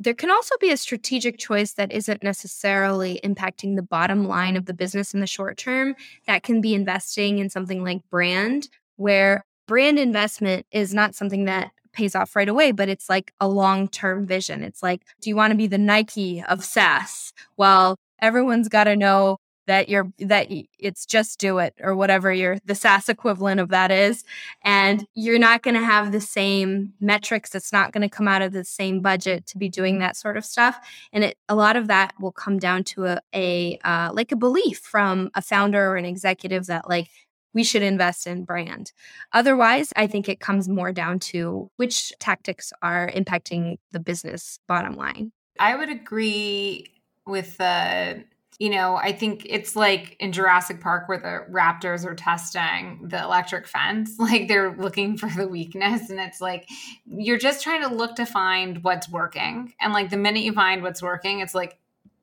[0.00, 4.66] There can also be a strategic choice that isn't necessarily impacting the bottom line of
[4.66, 5.94] the business in the short term.
[6.26, 11.70] That can be investing in something like brand, where brand investment is not something that
[11.92, 14.62] pays off right away, but it's like a long term vision.
[14.62, 17.32] It's like, do you want to be the Nike of SaaS?
[17.56, 22.58] Well, everyone's got to know that you're that it's just do it or whatever your
[22.64, 24.24] the SaaS equivalent of that is
[24.64, 28.42] and you're not going to have the same metrics it's not going to come out
[28.42, 30.80] of the same budget to be doing that sort of stuff
[31.12, 34.36] and it a lot of that will come down to a, a uh, like a
[34.36, 37.08] belief from a founder or an executive that like
[37.54, 38.92] we should invest in brand.
[39.32, 44.96] Otherwise, I think it comes more down to which tactics are impacting the business bottom
[44.96, 45.32] line.
[45.58, 46.86] I would agree
[47.26, 48.24] with the
[48.58, 53.20] you know, I think it's like in Jurassic Park where the raptors are testing the
[53.20, 54.14] electric fence.
[54.18, 56.10] Like they're looking for the weakness.
[56.10, 56.68] And it's like
[57.04, 59.74] you're just trying to look to find what's working.
[59.80, 61.76] And like the minute you find what's working, it's like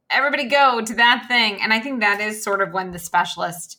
[0.10, 1.62] everybody go to that thing.
[1.62, 3.78] And I think that is sort of when the specialist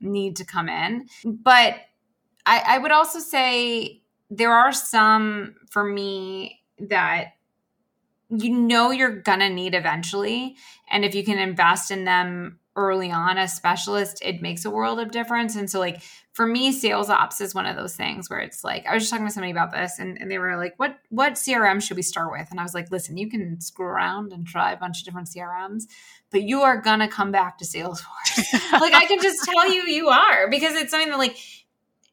[0.00, 1.06] need to come in.
[1.24, 1.76] But
[2.46, 7.34] I, I would also say there are some for me that
[8.30, 10.56] you know you're gonna need eventually.
[10.90, 15.00] And if you can invest in them early on as specialist, it makes a world
[15.00, 15.56] of difference.
[15.56, 16.02] And so like
[16.38, 19.10] for me, sales ops is one of those things where it's like I was just
[19.10, 22.02] talking to somebody about this and, and they were like, What what CRM should we
[22.04, 22.48] start with?
[22.52, 25.26] And I was like, listen, you can screw around and try a bunch of different
[25.26, 25.88] CRMs,
[26.30, 28.52] but you are gonna come back to Salesforce.
[28.80, 31.36] like I can just tell you you are because it's something that like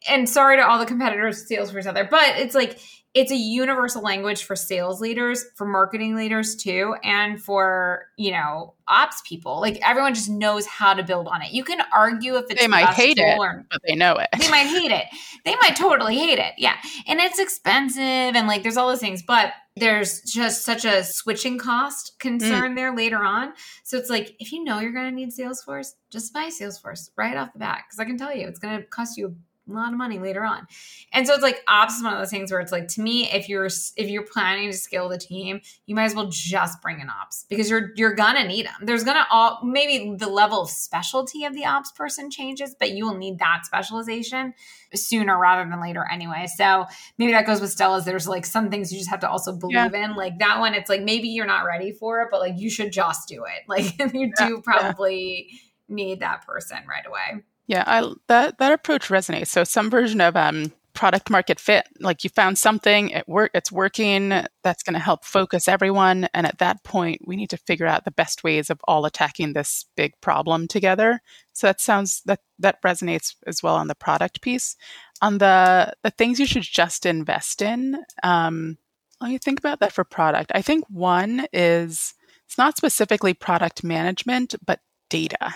[0.10, 2.80] and sorry to all the competitors Salesforce out there, but it's like
[3.16, 8.74] it's a universal language for sales leaders, for marketing leaders too, and for, you know,
[8.90, 9.62] ops people.
[9.62, 11.54] Like everyone just knows how to build on it.
[11.54, 14.28] You can argue if it's They might hate it, or, but they know it.
[14.38, 15.06] They might hate it.
[15.46, 16.56] They might totally hate it.
[16.58, 16.76] Yeah.
[17.08, 21.58] And it's expensive and like there's all those things, but there's just such a switching
[21.58, 22.76] cost concern mm.
[22.76, 23.54] there later on.
[23.84, 27.38] So it's like if you know you're going to need Salesforce, just buy Salesforce right
[27.38, 29.92] off the bat because I can tell you it's going to cost you a lot
[29.92, 30.68] of money later on.
[31.12, 33.30] And so it's like ops is one of those things where it's like to me,
[33.32, 37.00] if you're if you're planning to scale the team, you might as well just bring
[37.00, 38.76] in ops because you're you're gonna need them.
[38.84, 43.06] There's gonna all maybe the level of specialty of the ops person changes, but you
[43.06, 44.54] will need that specialization
[44.94, 46.48] sooner rather than later anyway.
[46.56, 46.86] So
[47.18, 48.06] maybe that goes with Stella's.
[48.06, 50.06] There's like some things you just have to also believe yeah.
[50.06, 50.16] in.
[50.16, 52.92] Like that one, it's like maybe you're not ready for it, but like you should
[52.92, 53.64] just do it.
[53.76, 55.58] Like you do probably yeah.
[55.96, 57.44] need that person right away.
[57.68, 59.48] Yeah, I, that that approach resonates.
[59.48, 63.72] So some version of um, product market fit, like you found something, it work, it's
[63.72, 64.30] working.
[64.64, 68.06] That's going to help focus everyone, and at that point, we need to figure out
[68.06, 71.22] the best ways of all attacking this big problem together.
[71.54, 74.76] So that sounds that that resonates as well on the product piece.
[75.22, 78.78] On the the things you should just invest in, um,
[79.22, 80.52] let me think about that for product.
[80.54, 82.14] I think one is
[82.46, 85.56] it's not specifically product management, but data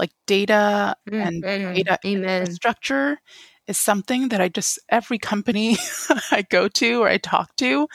[0.00, 2.40] like data mm, and mm, data Amen.
[2.40, 3.20] infrastructure
[3.66, 5.76] is something that I just every company
[6.32, 7.86] I go to or I talk to,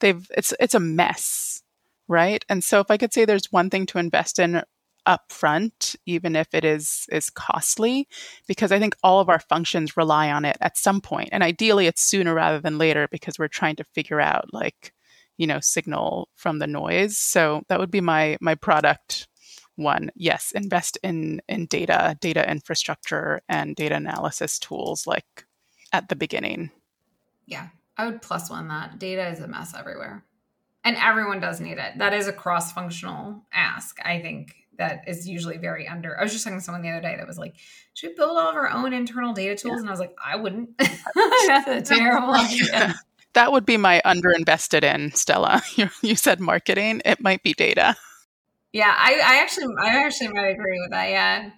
[0.00, 1.62] they've it's it's a mess,
[2.08, 2.44] right?
[2.48, 4.62] And so if I could say there's one thing to invest in
[5.06, 8.08] upfront, even if it is is costly,
[8.46, 11.86] because I think all of our functions rely on it at some point, and ideally
[11.86, 14.92] it's sooner rather than later because we're trying to figure out like
[15.38, 17.16] you know signal from the noise.
[17.16, 19.28] So that would be my my product
[19.76, 25.46] one yes invest in in data data infrastructure and data analysis tools like
[25.92, 26.70] at the beginning.
[27.46, 28.98] Yeah i would plus one that.
[28.98, 30.24] Data is a mess everywhere.
[30.86, 31.98] And everyone does need it.
[31.98, 36.32] That is a cross functional ask i think that is usually very under i was
[36.32, 37.54] just talking to someone the other day that was like
[37.94, 39.74] should we build all of our own internal data tools?
[39.76, 39.80] Yeah.
[39.80, 40.70] and i was like i wouldn't.
[41.46, 42.94] That's a terrible idea.
[43.34, 45.62] That would be my underinvested in stella.
[45.76, 47.02] You, you said marketing.
[47.04, 47.96] It might be data
[48.74, 51.08] yeah, I, I actually I actually might agree with that.
[51.08, 51.50] Yeah.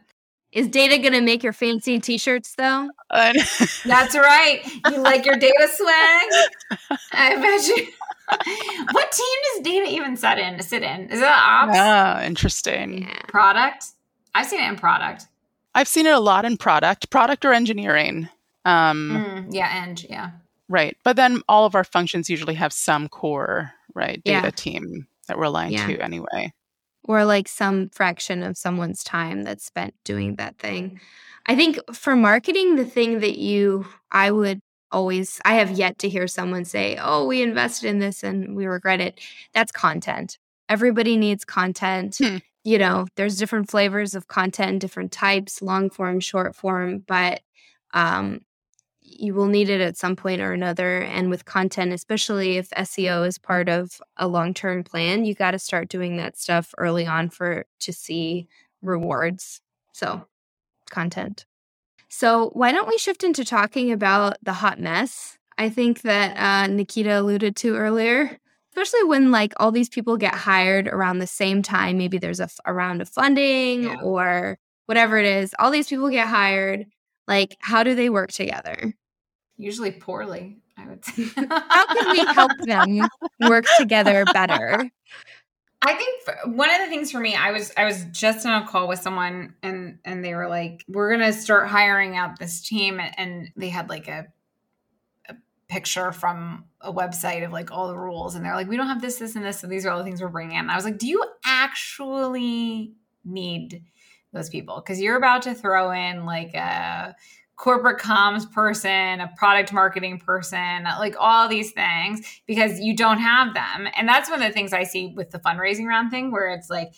[0.52, 2.90] Is data going to make your fancy t-shirts though?
[3.10, 3.32] Uh,
[3.84, 4.60] That's right.
[4.90, 6.98] You like your data swag?
[7.12, 7.86] I bet you.
[8.92, 10.60] what team does data even set in?
[10.62, 11.08] Sit in?
[11.10, 11.78] Is that ops?
[11.78, 13.02] Ah, interesting.
[13.02, 13.22] Yeah.
[13.28, 13.86] Product.
[14.34, 15.26] I've seen it in product.
[15.74, 18.28] I've seen it a lot in product, product or engineering.
[18.66, 20.32] Um, mm, yeah, and yeah.
[20.68, 24.50] Right, but then all of our functions usually have some core right data yeah.
[24.50, 25.86] team that we're aligned yeah.
[25.86, 26.52] to anyway
[27.08, 31.00] or like some fraction of someone's time that's spent doing that thing.
[31.46, 36.08] I think for marketing, the thing that you, I would always, I have yet to
[36.08, 39.20] hear someone say, oh, we invested in this and we regret it.
[39.52, 40.38] That's content.
[40.68, 42.16] Everybody needs content.
[42.18, 42.38] Hmm.
[42.64, 47.42] You know, there's different flavors of content, different types, long form, short form, but
[47.94, 48.40] um,
[49.20, 51.00] you will need it at some point or another.
[51.02, 55.52] And with content, especially if SEO is part of a long term plan, you got
[55.52, 58.48] to start doing that stuff early on for to see
[58.82, 59.60] rewards.
[59.92, 60.26] So,
[60.90, 61.46] content.
[62.08, 65.38] So, why don't we shift into talking about the hot mess?
[65.58, 68.38] I think that uh, Nikita alluded to earlier,
[68.72, 71.98] especially when like all these people get hired around the same time.
[71.98, 74.00] Maybe there's a, a round of funding yeah.
[74.02, 75.54] or whatever it is.
[75.58, 76.86] All these people get hired.
[77.26, 78.94] Like, how do they work together?
[79.58, 81.24] Usually poorly, I would say.
[81.48, 83.08] How can we help them
[83.40, 84.90] work together better?
[85.82, 88.66] I think one of the things for me, I was I was just on a
[88.66, 93.00] call with someone and and they were like, "We're gonna start hiring out this team,"
[93.16, 94.26] and they had like a,
[95.28, 95.34] a
[95.68, 99.00] picture from a website of like all the rules, and they're like, "We don't have
[99.00, 100.76] this, this, and this, so these are all the things we're bringing in." And I
[100.76, 103.84] was like, "Do you actually need
[104.32, 104.82] those people?
[104.84, 107.14] Because you're about to throw in like a
[107.56, 113.54] corporate comms person, a product marketing person, like all these things because you don't have
[113.54, 113.88] them.
[113.96, 116.68] And that's one of the things I see with the fundraising round thing where it's
[116.68, 116.92] like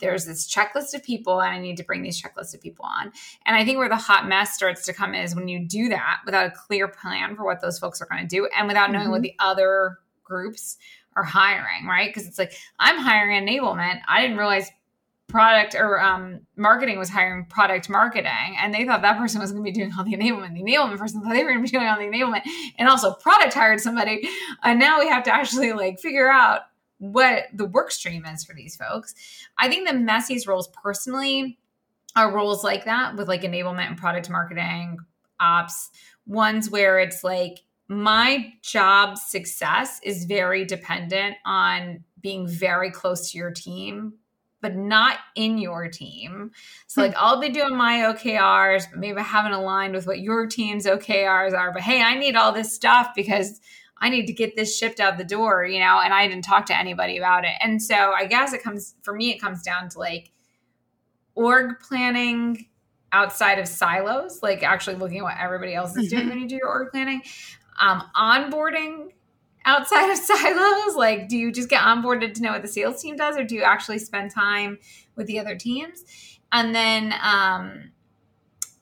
[0.00, 3.12] there's this checklist of people and I need to bring these checklists of people on.
[3.46, 6.20] And I think where the hot mess starts to come is when you do that
[6.24, 9.04] without a clear plan for what those folks are going to do and without knowing
[9.04, 9.12] mm-hmm.
[9.12, 10.76] what the other groups
[11.16, 12.08] are hiring, right?
[12.08, 14.00] Because it's like I'm hiring enablement.
[14.08, 14.70] I didn't realize
[15.30, 19.64] product or um, marketing was hiring product marketing and they thought that person was going
[19.64, 21.76] to be doing all the enablement the enablement person thought they were going to be
[21.76, 22.42] doing all the enablement
[22.78, 24.28] and also product hired somebody
[24.62, 26.62] and now we have to actually like figure out
[27.00, 29.14] what the work stream is for these folks.
[29.58, 31.58] I think the messiest roles personally
[32.14, 34.98] are roles like that with like enablement and product marketing
[35.40, 35.90] ops
[36.26, 43.38] ones where it's like my job success is very dependent on being very close to
[43.38, 44.12] your team
[44.60, 46.50] but not in your team.
[46.86, 50.46] So like I'll be doing my OKRs, but maybe I haven't aligned with what your
[50.46, 51.72] team's OKRs are.
[51.72, 53.60] But hey, I need all this stuff because
[53.98, 56.66] I need to get this shipped out the door, you know, and I didn't talk
[56.66, 57.52] to anybody about it.
[57.60, 60.32] And so I guess it comes for me, it comes down to like
[61.34, 62.66] org planning
[63.12, 66.30] outside of silos, like actually looking at what everybody else is doing mm-hmm.
[66.30, 67.22] when you do your org planning.
[67.80, 69.08] Um, onboarding
[69.70, 70.96] outside of silos?
[70.96, 73.54] Like, do you just get onboarded to know what the sales team does, or do
[73.54, 74.78] you actually spend time
[75.16, 76.04] with the other teams?
[76.52, 77.92] And then, um,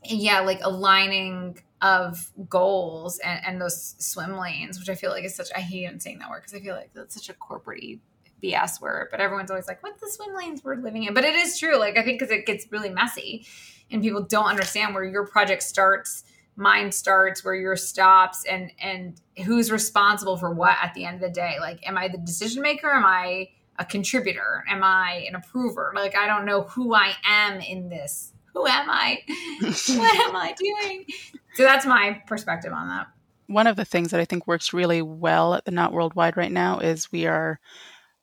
[0.05, 5.35] yeah, like aligning of goals and, and those swim lanes, which I feel like is
[5.35, 8.01] such, I hate even saying that word because I feel like that's such a corporate
[8.43, 11.15] BS word, but everyone's always like, what's the swim lanes we're living in?
[11.15, 11.79] But it is true.
[11.79, 13.47] Like, I think because it gets really messy
[13.91, 16.25] and people don't understand where your project starts
[16.59, 21.21] mine starts where yours stops and and who's responsible for what at the end of
[21.21, 21.57] the day?
[21.61, 22.91] Like am i the decision maker?
[22.91, 24.65] Am i a contributor?
[24.69, 25.93] Am i an approver?
[25.95, 28.33] Like i don't know who i am in this.
[28.55, 29.21] Who am i?
[29.61, 31.07] What am i doing?
[31.55, 33.07] So that's my perspective on that.
[33.47, 36.53] One of the things that i think works really well at the not worldwide right
[36.53, 37.61] now is we are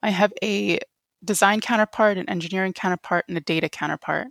[0.04, 0.80] i have a
[1.24, 4.28] design counterpart an engineering counterpart and a data counterpart.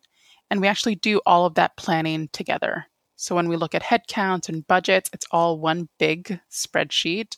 [0.50, 4.48] And we actually do all of that planning together so when we look at headcounts
[4.48, 7.36] and budgets, it's all one big spreadsheet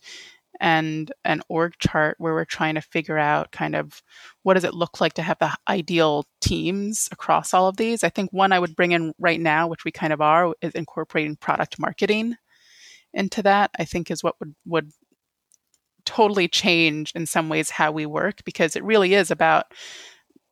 [0.61, 4.03] and an org chart where we're trying to figure out kind of
[4.43, 8.03] what does it look like to have the ideal teams across all of these.
[8.03, 10.73] I think one I would bring in right now, which we kind of are, is
[10.73, 12.37] incorporating product marketing
[13.13, 13.71] into that.
[13.79, 14.91] I think is what would would
[16.05, 19.67] totally change in some ways how we work because it really is about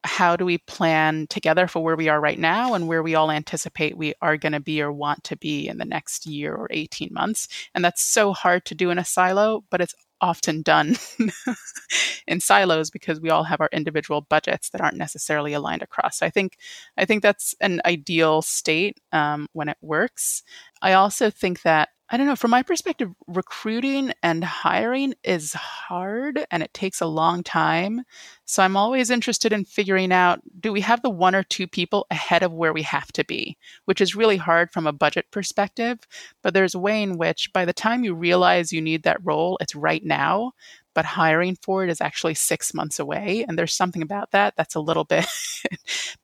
[0.05, 3.31] how do we plan together for where we are right now and where we all
[3.31, 6.69] anticipate we are going to be or want to be in the next year or
[6.71, 7.49] 18 months?
[7.75, 10.97] And that's so hard to do in a silo but it's often done
[12.27, 16.19] in silos because we all have our individual budgets that aren't necessarily aligned across.
[16.19, 16.57] So i think
[16.97, 20.43] i think that's an ideal state um, when it works.
[20.81, 22.37] I also think that I don't know.
[22.37, 28.03] From my perspective, recruiting and hiring is hard and it takes a long time.
[28.45, 32.07] So I'm always interested in figuring out do we have the one or two people
[32.11, 35.99] ahead of where we have to be, which is really hard from a budget perspective.
[36.43, 39.57] But there's a way in which by the time you realize you need that role,
[39.61, 40.53] it's right now
[40.95, 43.45] but hiring for it is actually six months away.
[43.47, 45.27] And there's something about that that's a little bit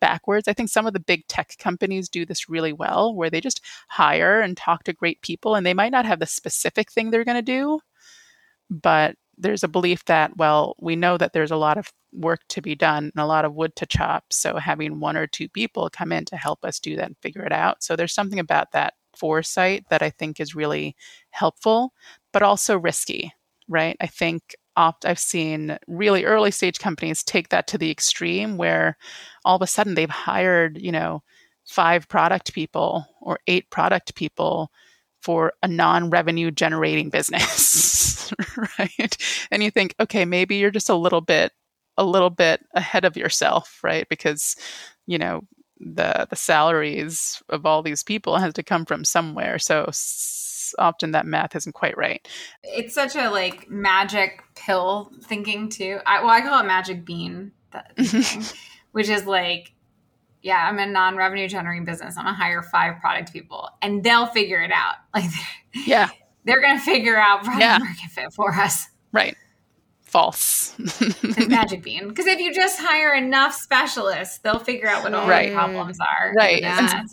[0.00, 0.48] backwards.
[0.48, 3.60] I think some of the big tech companies do this really well, where they just
[3.88, 7.24] hire and talk to great people, and they might not have the specific thing they're
[7.24, 7.80] going to do,
[8.70, 12.60] but there's a belief that, well, we know that there's a lot of work to
[12.60, 14.24] be done and a lot of wood to chop.
[14.30, 17.44] So having one or two people come in to help us do that and figure
[17.44, 17.82] it out.
[17.82, 20.94] So there's something about that foresight that I think is really
[21.30, 21.94] helpful,
[22.32, 23.32] but also risky
[23.70, 23.96] right?
[24.00, 28.96] I think opt I've seen really early stage companies take that to the extreme where
[29.44, 31.22] all of a sudden they've hired, you know,
[31.66, 34.70] five product people or eight product people
[35.22, 38.32] for a non-revenue generating business,
[38.78, 39.16] right?
[39.50, 41.52] And you think, okay, maybe you're just a little bit
[41.96, 44.08] a little bit ahead of yourself, right?
[44.08, 44.56] Because,
[45.06, 45.42] you know,
[45.78, 49.58] the the salaries of all these people has to come from somewhere.
[49.58, 49.88] So
[50.78, 52.26] often that math isn't quite right.
[52.62, 55.98] It's such a like magic pill thinking too.
[56.06, 57.52] I, well, I call it magic bean,
[58.92, 59.72] which is like,
[60.42, 62.16] yeah, I'm a non-revenue generating business.
[62.16, 64.96] I'm gonna hire five product people, and they'll figure it out.
[65.14, 65.30] Like,
[65.86, 66.08] yeah,
[66.44, 67.78] they're gonna figure out product yeah.
[67.78, 68.86] market fit for us.
[69.12, 69.36] Right.
[70.02, 70.76] False.
[71.48, 72.08] magic bean.
[72.08, 75.50] Because if you just hire enough specialists, they'll figure out what all right.
[75.50, 76.32] the problems are.
[76.36, 76.60] Right.
[76.60, 77.04] Yeah.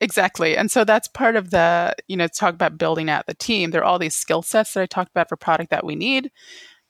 [0.00, 0.56] Exactly.
[0.56, 3.70] And so that's part of the, you know, talk about building out the team.
[3.70, 6.30] There are all these skill sets that I talked about for product that we need.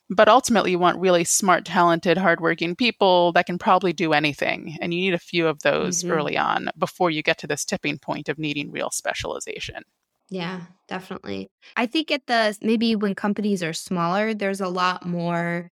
[0.09, 4.77] But ultimately, you want really smart, talented, hardworking people that can probably do anything.
[4.81, 6.13] And you need a few of those mm-hmm.
[6.13, 9.83] early on before you get to this tipping point of needing real specialization.
[10.29, 11.51] Yeah, definitely.
[11.77, 15.71] I think at the maybe when companies are smaller, there's a lot more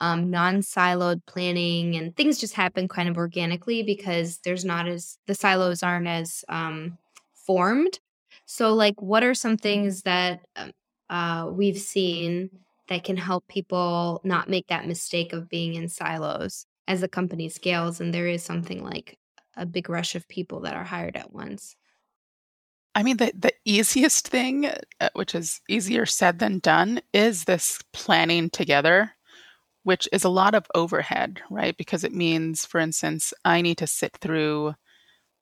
[0.00, 5.34] um, non-siloed planning and things just happen kind of organically because there's not as the
[5.34, 6.98] silos aren't as um,
[7.34, 7.98] formed.
[8.44, 10.72] So like what are some things that um,
[11.08, 12.50] uh, we've seen
[12.88, 17.48] that can help people not make that mistake of being in silos as the company
[17.48, 19.18] scales and there is something like
[19.56, 21.76] a big rush of people that are hired at once?
[22.94, 24.70] I mean, the, the easiest thing,
[25.00, 29.12] uh, which is easier said than done, is this planning together
[29.86, 31.76] which is a lot of overhead, right?
[31.76, 34.74] Because it means, for instance, I need to sit through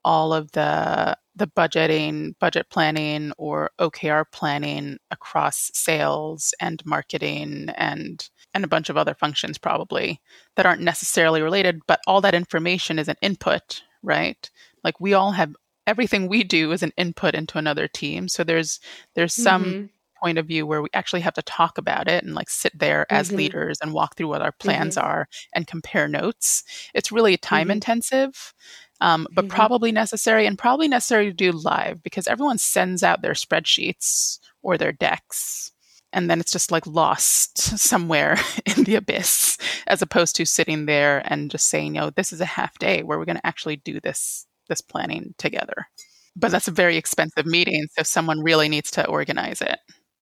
[0.04, 8.28] all of the the budgeting, budget planning, or OKR planning across sales and marketing and
[8.52, 10.20] and a bunch of other functions probably
[10.56, 14.50] that aren't necessarily related, but all that information is an input, right?
[14.84, 18.28] Like we all have everything we do is an input into another team.
[18.28, 18.78] So there's
[19.14, 19.86] there's some mm-hmm
[20.24, 23.06] point of view where we actually have to talk about it and like sit there
[23.12, 23.36] as mm-hmm.
[23.36, 25.06] leaders and walk through what our plans mm-hmm.
[25.06, 26.64] are and compare notes.
[26.94, 27.72] It's really time mm-hmm.
[27.72, 28.54] intensive.
[29.00, 29.54] Um, but mm-hmm.
[29.54, 34.78] probably necessary and probably necessary to do live because everyone sends out their spreadsheets or
[34.78, 35.72] their decks
[36.14, 38.38] and then it's just like lost somewhere
[38.76, 39.58] in the abyss
[39.88, 43.02] as opposed to sitting there and just saying you know this is a half day
[43.02, 45.88] where we're going to actually do this this planning together
[46.36, 49.78] but that's a very expensive meeting so someone really needs to organize it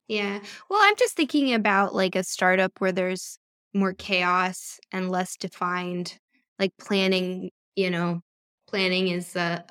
[0.07, 0.39] yeah.
[0.69, 3.37] Well, I'm just thinking about like a startup where there's
[3.73, 6.17] more chaos and less defined
[6.59, 8.21] like planning, you know,
[8.67, 9.65] planning is a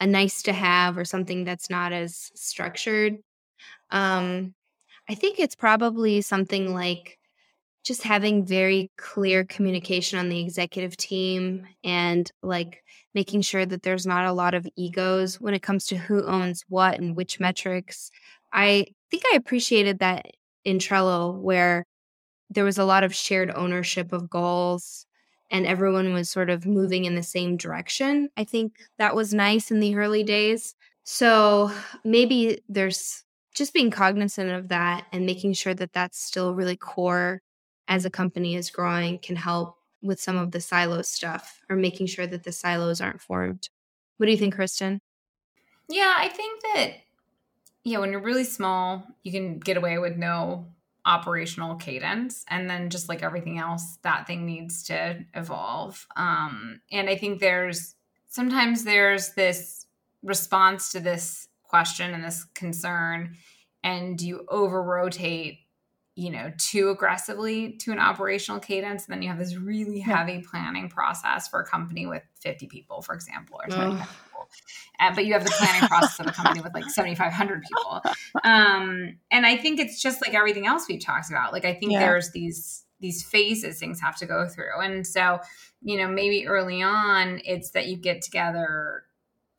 [0.00, 3.18] a nice to have or something that's not as structured.
[3.90, 4.54] Um
[5.10, 7.18] I think it's probably something like
[7.84, 12.82] just having very clear communication on the executive team and like
[13.14, 16.64] making sure that there's not a lot of egos when it comes to who owns
[16.68, 18.10] what and which metrics.
[18.52, 20.26] I think I appreciated that
[20.64, 21.84] in Trello where
[22.50, 25.06] there was a lot of shared ownership of goals
[25.50, 28.28] and everyone was sort of moving in the same direction.
[28.36, 30.74] I think that was nice in the early days.
[31.04, 31.70] So
[32.04, 37.40] maybe there's just being cognizant of that and making sure that that's still really core
[37.88, 42.06] as a company is growing can help with some of the silo stuff or making
[42.06, 43.68] sure that the silos aren't formed.
[44.16, 45.00] What do you think, Kristen?
[45.88, 46.88] Yeah, I think that
[47.86, 50.66] yeah, when you're really small, you can get away with no
[51.04, 56.04] operational cadence and then just like everything else that thing needs to evolve.
[56.16, 57.94] Um and i think there's
[58.26, 59.86] sometimes there's this
[60.24, 63.36] response to this question and this concern
[63.84, 65.60] and you over rotate
[66.16, 70.40] you know too aggressively to an operational cadence and then you have this really heavy
[70.40, 75.26] planning process for a company with 50 people for example or 25 people uh, but
[75.26, 78.02] you have the planning process of a company with like 7,500 people.
[78.44, 81.52] Um, and I think it's just like everything else we've talked about.
[81.52, 82.00] Like I think yeah.
[82.00, 85.40] there's these these phases things have to go through, and so
[85.82, 89.04] you know maybe early on it's that you get together,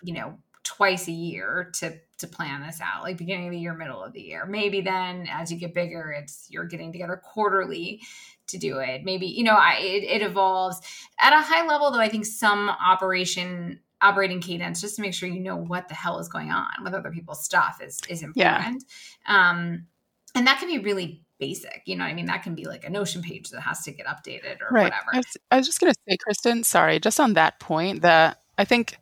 [0.04, 3.76] you know, twice a year to to plan this out, like beginning of the year,
[3.76, 4.46] middle of the year.
[4.46, 8.02] Maybe then as you get bigger, it's you're getting together quarterly
[8.48, 9.04] to do it.
[9.04, 10.80] Maybe you know I, it, it evolves
[11.20, 12.00] at a high level though.
[12.00, 16.20] I think some operation operating cadence just to make sure you know what the hell
[16.20, 18.84] is going on with other people's stuff is is important.
[19.28, 19.50] Yeah.
[19.50, 19.88] Um,
[20.36, 21.82] and that can be really basic.
[21.86, 22.26] You know I mean?
[22.26, 24.84] That can be like a Notion page that has to get updated or right.
[24.84, 25.12] whatever.
[25.14, 28.39] I was, I was just going to say, Kristen, sorry, just on that point, that
[28.58, 28.98] I think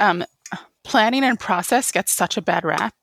[0.00, 0.24] um,
[0.84, 2.94] planning and process gets such a bad rap.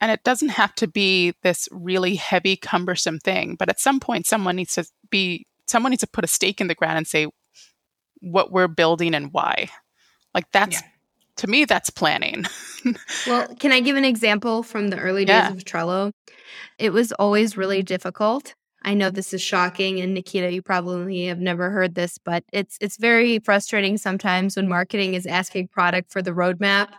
[0.00, 3.56] And it doesn't have to be this really heavy, cumbersome thing.
[3.58, 6.68] But at some point, someone needs to be, someone needs to put a stake in
[6.68, 7.26] the ground and say
[8.20, 9.68] what we're building and why.
[10.34, 10.88] Like that's, yeah.
[11.36, 12.44] to me, that's planning.
[13.26, 15.52] well, can I give an example from the early days yeah.
[15.52, 16.12] of Trello?
[16.78, 18.54] It was always really difficult
[18.84, 22.76] I know this is shocking and Nikita you probably have never heard this but it's
[22.80, 26.90] it's very frustrating sometimes when marketing is asking product for the roadmap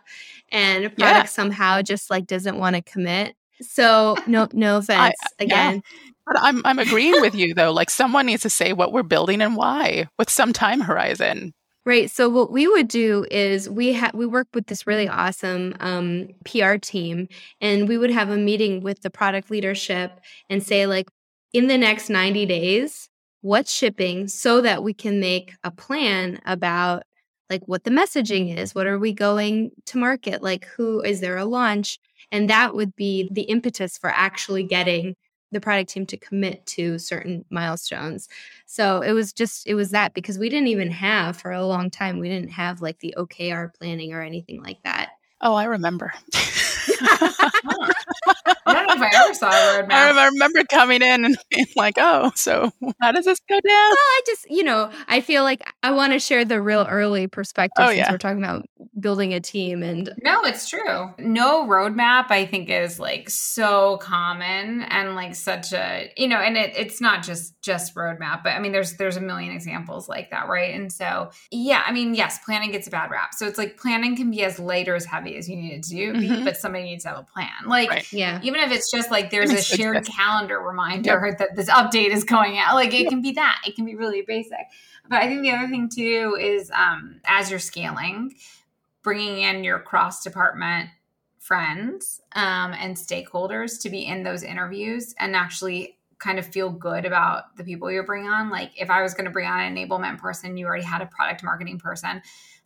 [0.52, 1.24] and product yeah.
[1.26, 3.36] somehow just like doesn't want to commit.
[3.62, 5.76] So no no offense uh, I, again.
[5.76, 6.10] Yeah.
[6.26, 7.72] But I'm I'm agreeing with you though.
[7.72, 11.54] Like someone needs to say what we're building and why with some time horizon.
[11.86, 12.10] Right.
[12.10, 16.30] So what we would do is we have we work with this really awesome um,
[16.44, 17.28] PR team,
[17.62, 20.20] and we would have a meeting with the product leadership
[20.50, 21.08] and say like,
[21.54, 23.08] in the next 90 days
[23.42, 24.28] what's shipping?
[24.28, 27.04] so that we can make a plan about
[27.52, 28.74] like what the messaging is.
[28.74, 30.42] What are we going to market?
[30.42, 32.00] Like who is there a launch?
[32.32, 35.16] And that would be the impetus for actually getting
[35.56, 38.30] the product team to commit to certain milestones.
[38.66, 41.90] So it was just it was that because we didn't even have for a long
[41.90, 45.12] time we didn't have like the okr planning or anything like that.
[45.42, 46.14] Oh i remember.
[48.68, 49.92] I don't know if I ever saw a roadmap.
[49.92, 52.72] I remember coming in and being like, "Oh, so
[53.02, 56.14] how does this go down?" Well, I just, you know, I feel like I want
[56.14, 58.12] to share the real early perspective oh, since yeah.
[58.12, 58.66] we're talking about
[59.00, 59.84] building a team.
[59.84, 61.14] And no, it's true.
[61.20, 66.58] No roadmap, I think, is like so common and like such a, you know, and
[66.58, 70.32] it, it's not just just roadmap, but I mean, there's there's a million examples like
[70.32, 70.74] that, right?
[70.74, 73.34] And so, yeah, I mean, yes, planning gets a bad rap.
[73.34, 75.84] So it's like planning can be as light or as heavy as you need it
[75.84, 76.46] to do, mm-hmm.
[76.46, 77.50] but somebody needs to have a plan.
[77.66, 78.14] Like, right.
[78.14, 81.38] yeah, even if it's just like there's a shared calendar reminder yep.
[81.40, 83.10] that this update is going out, like it yep.
[83.10, 83.62] can be that.
[83.66, 84.66] It can be really basic.
[85.10, 88.36] But I think the other thing too is um, as you're scaling,
[89.04, 90.90] bringing in your cross department
[91.40, 97.06] friends um, and stakeholders to be in those interviews and actually kind of feel good
[97.06, 98.50] about the people you're bringing on.
[98.50, 101.06] Like if I was going to bring on an enablement person, you already had a
[101.06, 102.22] product marketing person.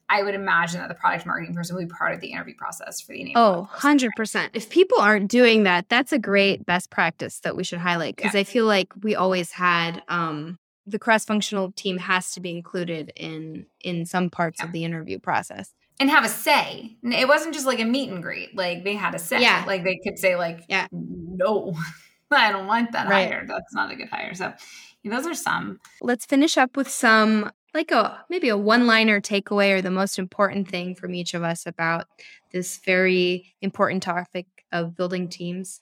[0.09, 2.99] I would imagine that the product marketing person would be part of the interview process
[2.99, 3.33] for the enablement.
[3.35, 4.49] Oh, 100%.
[4.53, 8.33] If people aren't doing that, that's a great best practice that we should highlight because
[8.33, 8.41] yeah.
[8.41, 10.57] I feel like we always had um,
[10.87, 14.65] the cross-functional team has to be included in in some parts yeah.
[14.65, 16.97] of the interview process and have a say.
[17.03, 18.55] It wasn't just like a meet and greet.
[18.55, 19.41] Like they had a say.
[19.41, 19.63] Yeah.
[19.67, 21.75] Like they could say like, yeah, no,
[22.31, 23.29] I don't want that right.
[23.29, 23.45] hire.
[23.47, 24.33] That's not a good hire.
[24.33, 24.53] So
[25.03, 25.79] those are some.
[26.01, 30.19] Let's finish up with some like a maybe a one liner takeaway or the most
[30.19, 32.07] important thing from each of us about
[32.51, 35.81] this very important topic of building teams?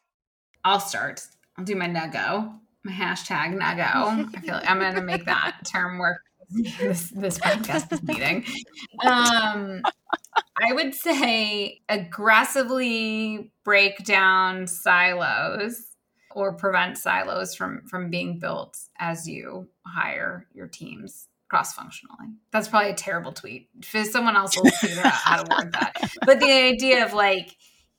[0.64, 1.22] I'll start.
[1.58, 4.36] I'll do my nuggo, my hashtag nuggo.
[4.36, 6.22] I feel like I'm going to make that term work
[6.80, 8.46] this this podcast this meeting.
[9.06, 9.82] Um,
[10.58, 15.96] I would say aggressively break down silos
[16.32, 22.28] or prevent silos from from being built as you hire your teams cross functionally.
[22.52, 23.70] That's probably a terrible tweet.
[23.80, 25.94] If someone else will figure out how to word that.
[26.26, 27.56] But the idea of like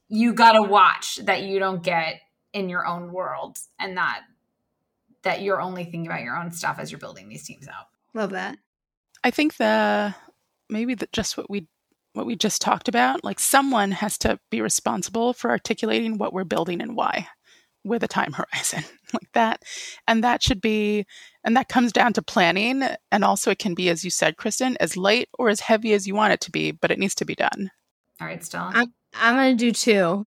[0.09, 2.21] you got to watch that you don't get
[2.53, 4.23] in your own world and that
[5.23, 7.87] that you're only thinking about your own stuff as you're building these teams out.
[8.15, 8.59] Love that.
[9.25, 10.15] I think the
[10.71, 11.67] maybe the, just what we
[12.15, 16.45] what we just talked about, like someone has to be responsible for articulating what we're
[16.45, 17.29] building and why
[17.85, 19.63] with a time horizon like that.
[20.07, 21.07] And that should be,
[21.45, 22.83] and that comes down to planning.
[23.11, 26.07] And also, it can be, as you said, Kristen, as light or as heavy as
[26.07, 27.71] you want it to be, but it needs to be done.
[28.21, 28.73] All right, Stella.
[28.75, 30.27] I'm, I'm going to do two.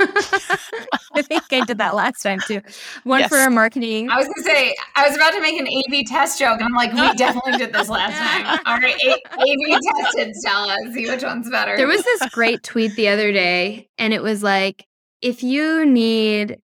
[0.00, 2.62] I think I did that last time too.
[3.04, 3.28] One yes.
[3.28, 4.08] for our marketing.
[4.08, 6.72] I was gonna say I was about to make an A/B test joke, and I'm
[6.72, 8.60] like, we definitely did this last time.
[8.64, 10.76] All right, A/B tested, Stella.
[10.94, 11.76] See which one's better.
[11.76, 14.86] There was this great tweet the other day, and it was like,
[15.20, 16.58] if you need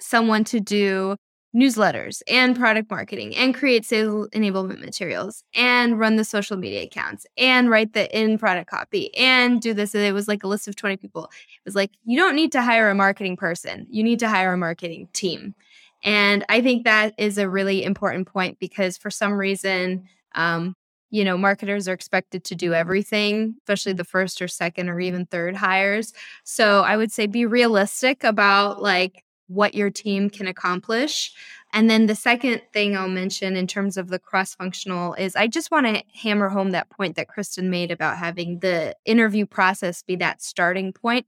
[0.00, 1.16] someone to do
[1.54, 7.26] newsletters and product marketing and create sales enablement materials and run the social media accounts
[7.36, 9.94] and write the in product copy and do this.
[9.94, 11.24] And it was like a list of 20 people.
[11.24, 14.52] It was like, you don't need to hire a marketing person, you need to hire
[14.52, 15.54] a marketing team.
[16.02, 20.74] And I think that is a really important point because for some reason, um,
[21.10, 25.26] you know, marketers are expected to do everything, especially the first or second or even
[25.26, 26.12] third hires.
[26.44, 31.32] So I would say be realistic about like what your team can accomplish.
[31.72, 35.48] And then the second thing I'll mention in terms of the cross functional is I
[35.48, 40.02] just want to hammer home that point that Kristen made about having the interview process
[40.02, 41.26] be that starting point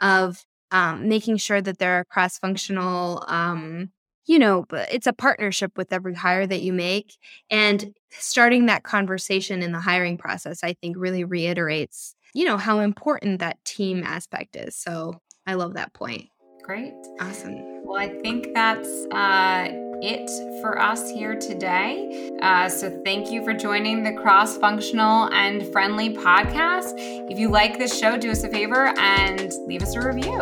[0.00, 3.24] of um, making sure that there are cross functional.
[3.28, 3.90] Um,
[4.26, 7.16] you know, it's a partnership with every hire that you make.
[7.50, 12.80] And starting that conversation in the hiring process, I think really reiterates, you know, how
[12.80, 14.76] important that team aspect is.
[14.76, 16.28] So I love that point.
[16.70, 16.94] Great.
[17.18, 17.84] Awesome.
[17.84, 19.66] Well, I think that's uh,
[20.02, 22.30] it for us here today.
[22.40, 26.92] Uh, so, thank you for joining the Cross Functional and Friendly podcast.
[27.28, 30.40] If you like this show, do us a favor and leave us a review.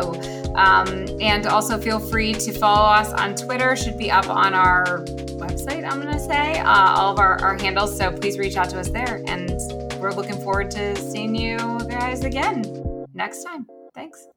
[0.53, 4.99] Um, and also, feel free to follow us on Twitter, should be up on our
[5.39, 7.97] website, I'm going to say, uh, all of our, our handles.
[7.97, 9.23] So, please reach out to us there.
[9.25, 9.49] And
[9.99, 11.57] we're looking forward to seeing you
[11.89, 13.65] guys again next time.
[13.95, 14.27] Thanks.